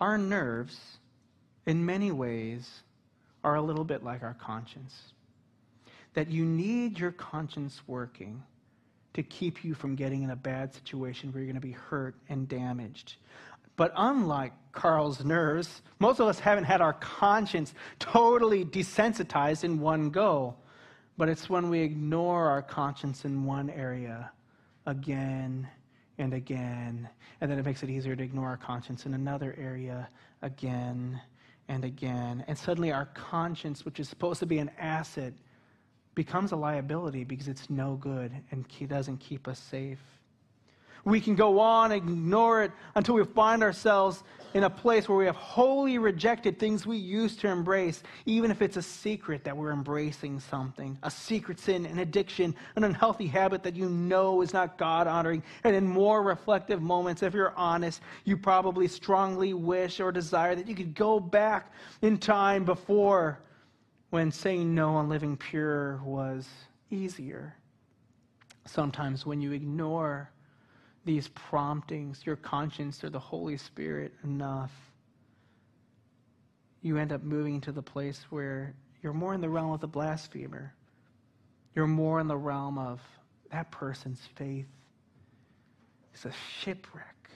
Our 0.00 0.16
nerves, 0.16 0.78
in 1.66 1.84
many 1.84 2.10
ways, 2.10 2.82
are 3.44 3.56
a 3.56 3.62
little 3.62 3.84
bit 3.84 4.02
like 4.02 4.22
our 4.22 4.34
conscience. 4.34 5.12
That 6.14 6.30
you 6.30 6.44
need 6.44 6.98
your 6.98 7.12
conscience 7.12 7.82
working 7.86 8.42
to 9.14 9.22
keep 9.22 9.64
you 9.64 9.74
from 9.74 9.94
getting 9.94 10.22
in 10.22 10.30
a 10.30 10.36
bad 10.36 10.74
situation 10.74 11.32
where 11.32 11.42
you're 11.42 11.52
going 11.52 11.60
to 11.60 11.66
be 11.66 11.72
hurt 11.72 12.14
and 12.28 12.48
damaged. 12.48 13.16
But 13.76 13.92
unlike 13.96 14.52
Carl's 14.72 15.24
nerves, 15.24 15.82
most 15.98 16.18
of 16.18 16.28
us 16.28 16.38
haven't 16.38 16.64
had 16.64 16.80
our 16.80 16.94
conscience 16.94 17.74
totally 17.98 18.64
desensitized 18.64 19.64
in 19.64 19.80
one 19.80 20.10
go. 20.10 20.56
But 21.16 21.28
it's 21.28 21.48
when 21.48 21.70
we 21.70 21.80
ignore 21.80 22.48
our 22.50 22.62
conscience 22.62 23.24
in 23.24 23.44
one 23.44 23.70
area 23.70 24.30
again 24.84 25.68
and 26.18 26.34
again, 26.34 27.08
and 27.40 27.50
then 27.50 27.58
it 27.58 27.64
makes 27.64 27.82
it 27.82 27.90
easier 27.90 28.16
to 28.16 28.22
ignore 28.22 28.48
our 28.48 28.56
conscience 28.56 29.06
in 29.06 29.14
another 29.14 29.54
area 29.58 30.08
again 30.42 31.20
and 31.68 31.84
again. 31.84 32.44
And 32.46 32.56
suddenly 32.56 32.92
our 32.92 33.06
conscience, 33.06 33.84
which 33.84 34.00
is 34.00 34.08
supposed 34.08 34.40
to 34.40 34.46
be 34.46 34.58
an 34.58 34.70
asset, 34.78 35.32
becomes 36.14 36.52
a 36.52 36.56
liability 36.56 37.24
because 37.24 37.48
it's 37.48 37.68
no 37.68 37.96
good 37.96 38.32
and 38.50 38.66
doesn't 38.88 39.18
keep 39.18 39.48
us 39.48 39.58
safe. 39.58 40.00
We 41.06 41.20
can 41.20 41.36
go 41.36 41.60
on 41.60 41.92
and 41.92 42.02
ignore 42.02 42.64
it 42.64 42.72
until 42.96 43.14
we 43.14 43.24
find 43.24 43.62
ourselves 43.62 44.24
in 44.54 44.64
a 44.64 44.70
place 44.70 45.08
where 45.08 45.16
we 45.16 45.26
have 45.26 45.36
wholly 45.36 45.98
rejected 45.98 46.58
things 46.58 46.84
we 46.84 46.96
used 46.96 47.38
to 47.40 47.48
embrace, 47.48 48.02
even 48.24 48.50
if 48.50 48.60
it's 48.60 48.76
a 48.76 48.82
secret 48.82 49.44
that 49.44 49.56
we're 49.56 49.70
embracing 49.70 50.40
something, 50.40 50.98
a 51.04 51.10
secret 51.10 51.60
sin, 51.60 51.86
an 51.86 52.00
addiction, 52.00 52.56
an 52.74 52.82
unhealthy 52.82 53.28
habit 53.28 53.62
that 53.62 53.76
you 53.76 53.88
know 53.88 54.42
is 54.42 54.52
not 54.52 54.78
God 54.78 55.06
honoring. 55.06 55.44
And 55.62 55.76
in 55.76 55.86
more 55.86 56.24
reflective 56.24 56.82
moments, 56.82 57.22
if 57.22 57.34
you're 57.34 57.54
honest, 57.56 58.00
you 58.24 58.36
probably 58.36 58.88
strongly 58.88 59.54
wish 59.54 60.00
or 60.00 60.10
desire 60.10 60.56
that 60.56 60.66
you 60.66 60.74
could 60.74 60.96
go 60.96 61.20
back 61.20 61.70
in 62.02 62.18
time 62.18 62.64
before 62.64 63.38
when 64.10 64.32
saying 64.32 64.74
no 64.74 64.98
and 64.98 65.08
living 65.08 65.36
pure 65.36 66.00
was 66.04 66.48
easier. 66.90 67.54
Sometimes 68.64 69.24
when 69.24 69.40
you 69.40 69.52
ignore 69.52 70.32
these 71.06 71.28
promptings, 71.28 72.26
your 72.26 72.36
conscience 72.36 73.02
or 73.02 73.08
the 73.08 73.18
Holy 73.18 73.56
Spirit 73.56 74.12
enough, 74.24 74.72
you 76.82 76.98
end 76.98 77.12
up 77.12 77.22
moving 77.22 77.60
to 77.62 77.72
the 77.72 77.82
place 77.82 78.26
where 78.28 78.74
you're 79.02 79.14
more 79.14 79.32
in 79.32 79.40
the 79.40 79.48
realm 79.48 79.72
of 79.72 79.80
the 79.80 79.86
blasphemer. 79.86 80.74
You're 81.74 81.86
more 81.86 82.20
in 82.20 82.26
the 82.26 82.36
realm 82.36 82.76
of 82.76 83.00
that 83.50 83.70
person's 83.70 84.20
faith 84.34 84.66
is 86.14 86.24
a 86.24 86.32
shipwreck. 86.60 87.30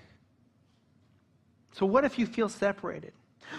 So, 1.73 1.87
what 1.87 2.05
if 2.05 2.18
you 2.18 2.27
feel 2.27 2.49
separated? 2.49 3.12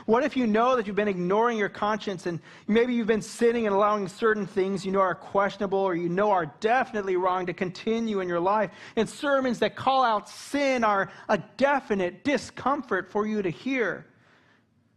What 0.06 0.24
if 0.24 0.36
you 0.38 0.48
know 0.48 0.76
that 0.76 0.88
you've 0.88 0.96
been 0.96 1.08
ignoring 1.08 1.58
your 1.58 1.70
conscience 1.70 2.26
and 2.26 2.40
maybe 2.68 2.94
you've 2.94 3.08
been 3.08 3.22
sitting 3.22 3.66
and 3.66 3.76
allowing 3.76 4.08
certain 4.08 4.46
things 4.46 4.86
you 4.86 4.92
know 4.92 5.00
are 5.00 5.16
questionable 5.16 5.80
or 5.80 5.96
you 5.96 6.10
know 6.10 6.32
are 6.32 6.48
definitely 6.60 7.16
wrong 7.16 7.46
to 7.46 7.54
continue 7.54 8.20
in 8.20 8.28
your 8.28 8.40
life? 8.40 8.72
And 8.96 9.08
sermons 9.08 9.60
that 9.60 9.76
call 9.76 10.04
out 10.04 10.30
sin 10.30 10.84
are 10.84 11.12
a 11.30 11.38
definite 11.58 12.24
discomfort 12.24 13.12
for 13.12 13.26
you 13.26 13.42
to 13.42 13.50
hear. 13.50 14.06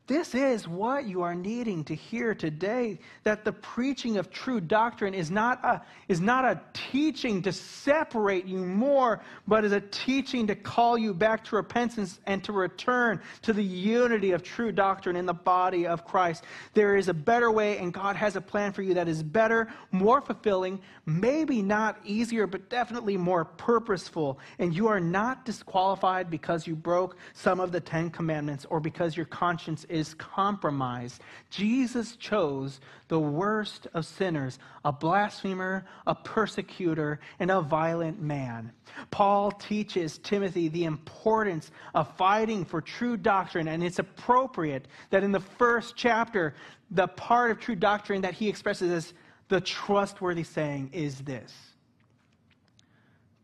This 0.06 0.34
is 0.34 0.68
what 0.68 1.06
you 1.06 1.22
are 1.22 1.34
needing 1.34 1.82
to 1.84 1.94
hear 1.94 2.34
today 2.34 2.98
that 3.22 3.42
the 3.42 3.52
preaching 3.52 4.18
of 4.18 4.30
true 4.30 4.60
doctrine 4.60 5.14
is 5.14 5.30
not, 5.30 5.64
a, 5.64 5.80
is 6.08 6.20
not 6.20 6.44
a 6.44 6.60
teaching 6.74 7.40
to 7.40 7.52
separate 7.52 8.44
you 8.44 8.58
more, 8.58 9.22
but 9.48 9.64
is 9.64 9.72
a 9.72 9.80
teaching 9.80 10.46
to 10.48 10.54
call 10.54 10.98
you 10.98 11.14
back 11.14 11.42
to 11.44 11.56
repentance 11.56 12.20
and 12.26 12.44
to 12.44 12.52
return 12.52 13.18
to 13.40 13.54
the 13.54 13.64
unity 13.64 14.32
of 14.32 14.42
true 14.42 14.72
doctrine 14.72 15.16
in 15.16 15.24
the 15.24 15.32
body 15.32 15.86
of 15.86 16.04
Christ. 16.04 16.44
There 16.74 16.96
is 16.96 17.08
a 17.08 17.14
better 17.14 17.50
way, 17.50 17.78
and 17.78 17.90
God 17.90 18.14
has 18.14 18.36
a 18.36 18.42
plan 18.42 18.74
for 18.74 18.82
you 18.82 18.92
that 18.92 19.08
is 19.08 19.22
better, 19.22 19.72
more 19.90 20.20
fulfilling, 20.20 20.82
maybe 21.06 21.62
not 21.62 21.98
easier, 22.04 22.46
but 22.46 22.68
definitely 22.68 23.16
more 23.16 23.46
purposeful. 23.46 24.38
And 24.58 24.74
you 24.74 24.86
are 24.86 25.00
not 25.00 25.46
disqualified 25.46 26.28
because 26.28 26.66
you 26.66 26.76
broke 26.76 27.16
some 27.32 27.58
of 27.58 27.72
the 27.72 27.80
Ten 27.80 28.10
Commandments 28.10 28.66
or 28.68 28.80
because 28.80 29.16
your 29.16 29.26
conscience 29.26 29.86
is 29.94 30.12
compromised. 30.14 31.22
Jesus 31.50 32.16
chose 32.16 32.80
the 33.06 33.20
worst 33.20 33.86
of 33.94 34.04
sinners, 34.04 34.58
a 34.84 34.90
blasphemer, 34.92 35.86
a 36.08 36.14
persecutor, 36.16 37.20
and 37.38 37.50
a 37.50 37.60
violent 37.60 38.20
man. 38.20 38.72
Paul 39.12 39.52
teaches 39.52 40.18
Timothy 40.18 40.66
the 40.66 40.84
importance 40.84 41.70
of 41.94 42.14
fighting 42.16 42.64
for 42.64 42.80
true 42.80 43.16
doctrine, 43.16 43.68
and 43.68 43.84
it's 43.84 44.00
appropriate 44.00 44.88
that 45.10 45.22
in 45.22 45.30
the 45.30 45.38
first 45.38 45.94
chapter, 45.94 46.54
the 46.90 47.06
part 47.06 47.52
of 47.52 47.60
true 47.60 47.76
doctrine 47.76 48.22
that 48.22 48.34
he 48.34 48.48
expresses 48.48 48.90
as 48.90 49.14
the 49.48 49.60
trustworthy 49.60 50.42
saying 50.42 50.90
is 50.92 51.20
this 51.20 51.52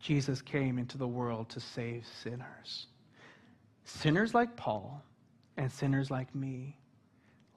Jesus 0.00 0.42
came 0.42 0.78
into 0.78 0.98
the 0.98 1.06
world 1.06 1.48
to 1.50 1.60
save 1.60 2.04
sinners. 2.22 2.88
Sinners 3.84 4.34
like 4.34 4.56
Paul 4.56 5.04
and 5.60 5.70
sinners 5.70 6.10
like 6.10 6.34
me, 6.34 6.76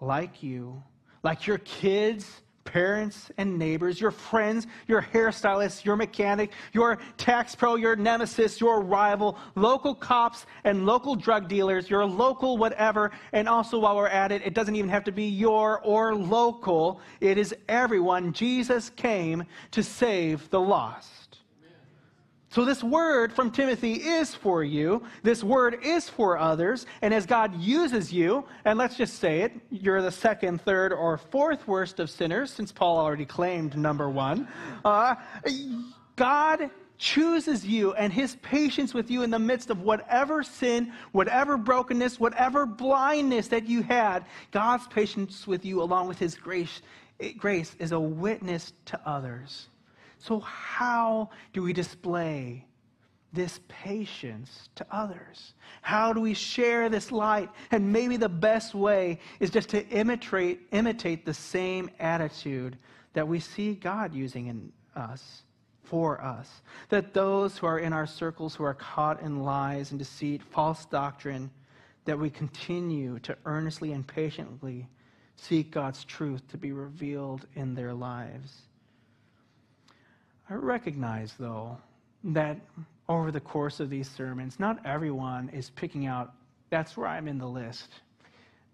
like 0.01 0.43
you, 0.43 0.83
like 1.23 1.47
your 1.47 1.59
kids 1.59 2.41
parents 2.65 3.29
and 3.37 3.59
neighbors, 3.59 3.99
your 3.99 4.11
friends, 4.11 4.67
your 4.87 5.01
hairstylist, 5.01 5.83
your 5.83 5.95
mechanic, 5.95 6.51
your 6.71 6.97
tax 7.17 7.55
pro, 7.55 7.75
your 7.75 7.95
nemesis, 7.95 8.61
your 8.61 8.81
rival, 8.81 9.37
local 9.55 9.93
cops 9.93 10.45
and 10.63 10.85
local 10.85 11.15
drug 11.15 11.47
dealers, 11.47 11.89
your 11.89 12.05
local 12.05 12.57
whatever. 12.57 13.11
And 13.33 13.49
also, 13.49 13.79
while 13.79 13.95
we're 13.95 14.07
at 14.07 14.31
it, 14.31 14.41
it 14.45 14.53
doesn't 14.53 14.75
even 14.75 14.89
have 14.89 15.03
to 15.03 15.11
be 15.11 15.25
your 15.25 15.81
or 15.81 16.15
local, 16.15 17.01
it 17.19 17.37
is 17.37 17.53
everyone. 17.67 18.33
Jesus 18.33 18.89
came 18.91 19.43
to 19.71 19.83
save 19.83 20.49
the 20.49 20.61
lost. 20.61 21.22
So, 22.53 22.63
this 22.63 22.83
word 22.83 23.33
from 23.33 23.49
Timothy 23.49 23.93
is 23.93 24.35
for 24.35 24.63
you. 24.63 25.01
This 25.23 25.43
word 25.43 25.79
is 25.81 26.07
for 26.07 26.37
others. 26.37 26.85
And 27.01 27.11
as 27.11 27.25
God 27.25 27.59
uses 27.59 28.13
you, 28.13 28.45
and 28.63 28.77
let's 28.77 28.95
just 28.95 29.15
say 29.15 29.41
it, 29.41 29.53
you're 29.71 30.03
the 30.03 30.11
second, 30.11 30.61
third, 30.61 30.93
or 30.93 31.17
fourth 31.17 31.67
worst 31.67 31.99
of 31.99 32.11
sinners, 32.11 32.51
since 32.51 32.71
Paul 32.71 32.99
already 32.99 33.25
claimed 33.25 33.75
number 33.75 34.07
one. 34.07 34.47
Uh, 34.85 35.15
God 36.15 36.69
chooses 36.99 37.65
you 37.65 37.95
and 37.95 38.13
his 38.13 38.35
patience 38.43 38.93
with 38.93 39.09
you 39.09 39.23
in 39.23 39.31
the 39.31 39.39
midst 39.39 39.71
of 39.71 39.81
whatever 39.81 40.43
sin, 40.43 40.93
whatever 41.11 41.57
brokenness, 41.57 42.19
whatever 42.19 42.67
blindness 42.67 43.47
that 43.47 43.67
you 43.67 43.81
had. 43.81 44.25
God's 44.51 44.85
patience 44.89 45.47
with 45.47 45.65
you, 45.65 45.81
along 45.81 46.07
with 46.07 46.19
his 46.19 46.35
grace, 46.35 46.83
grace 47.35 47.75
is 47.79 47.93
a 47.93 47.99
witness 47.99 48.73
to 48.85 49.01
others. 49.09 49.69
So, 50.23 50.39
how 50.39 51.31
do 51.51 51.61
we 51.61 51.73
display 51.73 52.65
this 53.33 53.59
patience 53.67 54.69
to 54.75 54.85
others? 54.89 55.53
How 55.81 56.13
do 56.13 56.21
we 56.21 56.33
share 56.33 56.87
this 56.87 57.11
light? 57.11 57.49
And 57.71 57.91
maybe 57.91 58.15
the 58.15 58.29
best 58.29 58.73
way 58.73 59.19
is 59.41 59.49
just 59.49 59.67
to 59.69 59.85
imitate, 59.89 60.61
imitate 60.71 61.25
the 61.25 61.33
same 61.33 61.89
attitude 61.99 62.77
that 63.11 63.27
we 63.27 63.41
see 63.41 63.73
God 63.73 64.13
using 64.13 64.47
in 64.47 64.71
us, 64.95 65.43
for 65.83 66.21
us. 66.21 66.61
That 66.87 67.13
those 67.13 67.57
who 67.57 67.67
are 67.67 67.79
in 67.79 67.91
our 67.91 68.07
circles 68.07 68.55
who 68.55 68.63
are 68.63 68.75
caught 68.75 69.21
in 69.21 69.43
lies 69.43 69.91
and 69.91 69.99
deceit, 69.99 70.41
false 70.41 70.85
doctrine, 70.85 71.51
that 72.05 72.17
we 72.17 72.29
continue 72.29 73.19
to 73.19 73.35
earnestly 73.43 73.91
and 73.91 74.07
patiently 74.07 74.87
seek 75.35 75.71
God's 75.71 76.05
truth 76.05 76.47
to 76.47 76.57
be 76.57 76.71
revealed 76.71 77.45
in 77.55 77.75
their 77.75 77.93
lives. 77.93 78.69
I 80.53 80.55
recognize, 80.57 81.33
though, 81.39 81.79
that 82.25 82.59
over 83.09 83.31
the 83.31 83.39
course 83.39 83.79
of 83.79 83.89
these 83.89 84.07
sermons, 84.07 84.59
not 84.59 84.85
everyone 84.85 85.49
is 85.49 85.71
picking 85.71 86.05
out, 86.05 86.31
that's 86.69 86.95
where 86.95 87.07
I'm 87.07 87.27
in 87.27 87.39
the 87.39 87.47
list. 87.47 87.89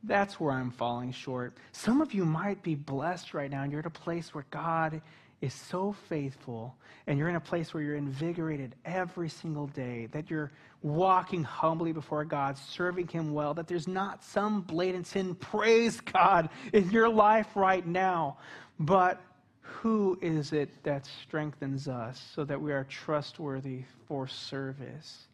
That's 0.03 0.41
where 0.41 0.51
I'm 0.51 0.71
falling 0.71 1.13
short. 1.13 1.53
Some 1.71 2.01
of 2.01 2.13
you 2.13 2.25
might 2.25 2.61
be 2.63 2.75
blessed 2.75 3.33
right 3.33 3.49
now, 3.49 3.63
and 3.63 3.71
you're 3.71 3.79
at 3.79 3.85
a 3.85 3.89
place 3.91 4.33
where 4.33 4.45
God 4.51 5.01
is 5.39 5.53
so 5.53 5.95
faithful, 6.09 6.75
and 7.07 7.17
you're 7.17 7.29
in 7.29 7.37
a 7.37 7.39
place 7.39 7.73
where 7.73 7.81
you're 7.81 7.95
invigorated 7.95 8.75
every 8.83 9.29
single 9.29 9.67
day, 9.67 10.09
that 10.11 10.29
you're 10.29 10.51
walking 10.81 11.45
humbly 11.45 11.93
before 11.93 12.25
God, 12.25 12.57
serving 12.57 13.07
Him 13.07 13.33
well, 13.33 13.53
that 13.53 13.69
there's 13.69 13.87
not 13.87 14.21
some 14.21 14.63
blatant 14.63 15.07
sin, 15.07 15.33
praise 15.33 16.01
God, 16.01 16.49
in 16.73 16.91
your 16.91 17.07
life 17.07 17.55
right 17.55 17.87
now. 17.87 18.37
But 18.81 19.21
who 19.69 20.17
is 20.21 20.53
it 20.53 20.69
that 20.83 21.05
strengthens 21.05 21.87
us 21.87 22.21
so 22.35 22.43
that 22.43 22.59
we 22.59 22.71
are 22.71 22.83
trustworthy 22.83 23.83
for 24.07 24.27
service? 24.27 25.27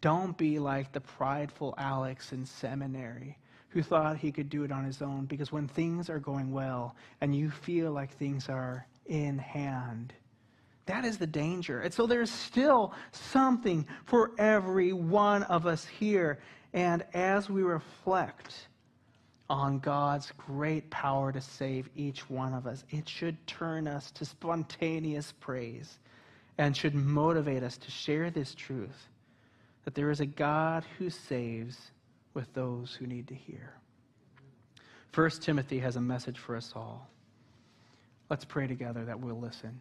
Don't 0.00 0.36
be 0.36 0.58
like 0.58 0.92
the 0.92 1.00
prideful 1.00 1.74
Alex 1.78 2.32
in 2.32 2.44
seminary 2.44 3.38
who 3.68 3.82
thought 3.82 4.16
he 4.16 4.30
could 4.30 4.48
do 4.48 4.64
it 4.64 4.70
on 4.70 4.84
his 4.84 5.02
own 5.02 5.26
because 5.26 5.50
when 5.50 5.66
things 5.66 6.08
are 6.08 6.18
going 6.18 6.52
well 6.52 6.94
and 7.20 7.34
you 7.34 7.50
feel 7.50 7.92
like 7.92 8.10
things 8.16 8.48
are 8.48 8.86
in 9.06 9.38
hand, 9.38 10.12
that 10.86 11.04
is 11.04 11.18
the 11.18 11.26
danger. 11.26 11.80
And 11.80 11.92
so 11.92 12.06
there's 12.06 12.30
still 12.30 12.92
something 13.12 13.86
for 14.04 14.32
every 14.38 14.92
one 14.92 15.42
of 15.44 15.66
us 15.66 15.86
here. 15.86 16.38
And 16.72 17.04
as 17.14 17.48
we 17.48 17.62
reflect, 17.62 18.68
on 19.50 19.78
God's 19.78 20.32
great 20.38 20.88
power 20.90 21.32
to 21.32 21.40
save 21.40 21.88
each 21.96 22.28
one 22.30 22.54
of 22.54 22.66
us. 22.66 22.84
It 22.90 23.08
should 23.08 23.46
turn 23.46 23.86
us 23.86 24.10
to 24.12 24.24
spontaneous 24.24 25.32
praise 25.40 25.98
and 26.58 26.76
should 26.76 26.94
motivate 26.94 27.62
us 27.62 27.76
to 27.78 27.90
share 27.90 28.30
this 28.30 28.54
truth 28.54 29.08
that 29.84 29.94
there 29.94 30.10
is 30.10 30.20
a 30.20 30.26
God 30.26 30.84
who 30.98 31.10
saves 31.10 31.90
with 32.32 32.52
those 32.54 32.94
who 32.94 33.06
need 33.06 33.28
to 33.28 33.34
hear. 33.34 33.74
First 35.12 35.42
Timothy 35.42 35.78
has 35.78 35.96
a 35.96 36.00
message 36.00 36.38
for 36.38 36.56
us 36.56 36.72
all. 36.74 37.08
Let's 38.30 38.44
pray 38.44 38.66
together 38.66 39.04
that 39.04 39.20
we'll 39.20 39.38
listen. 39.38 39.80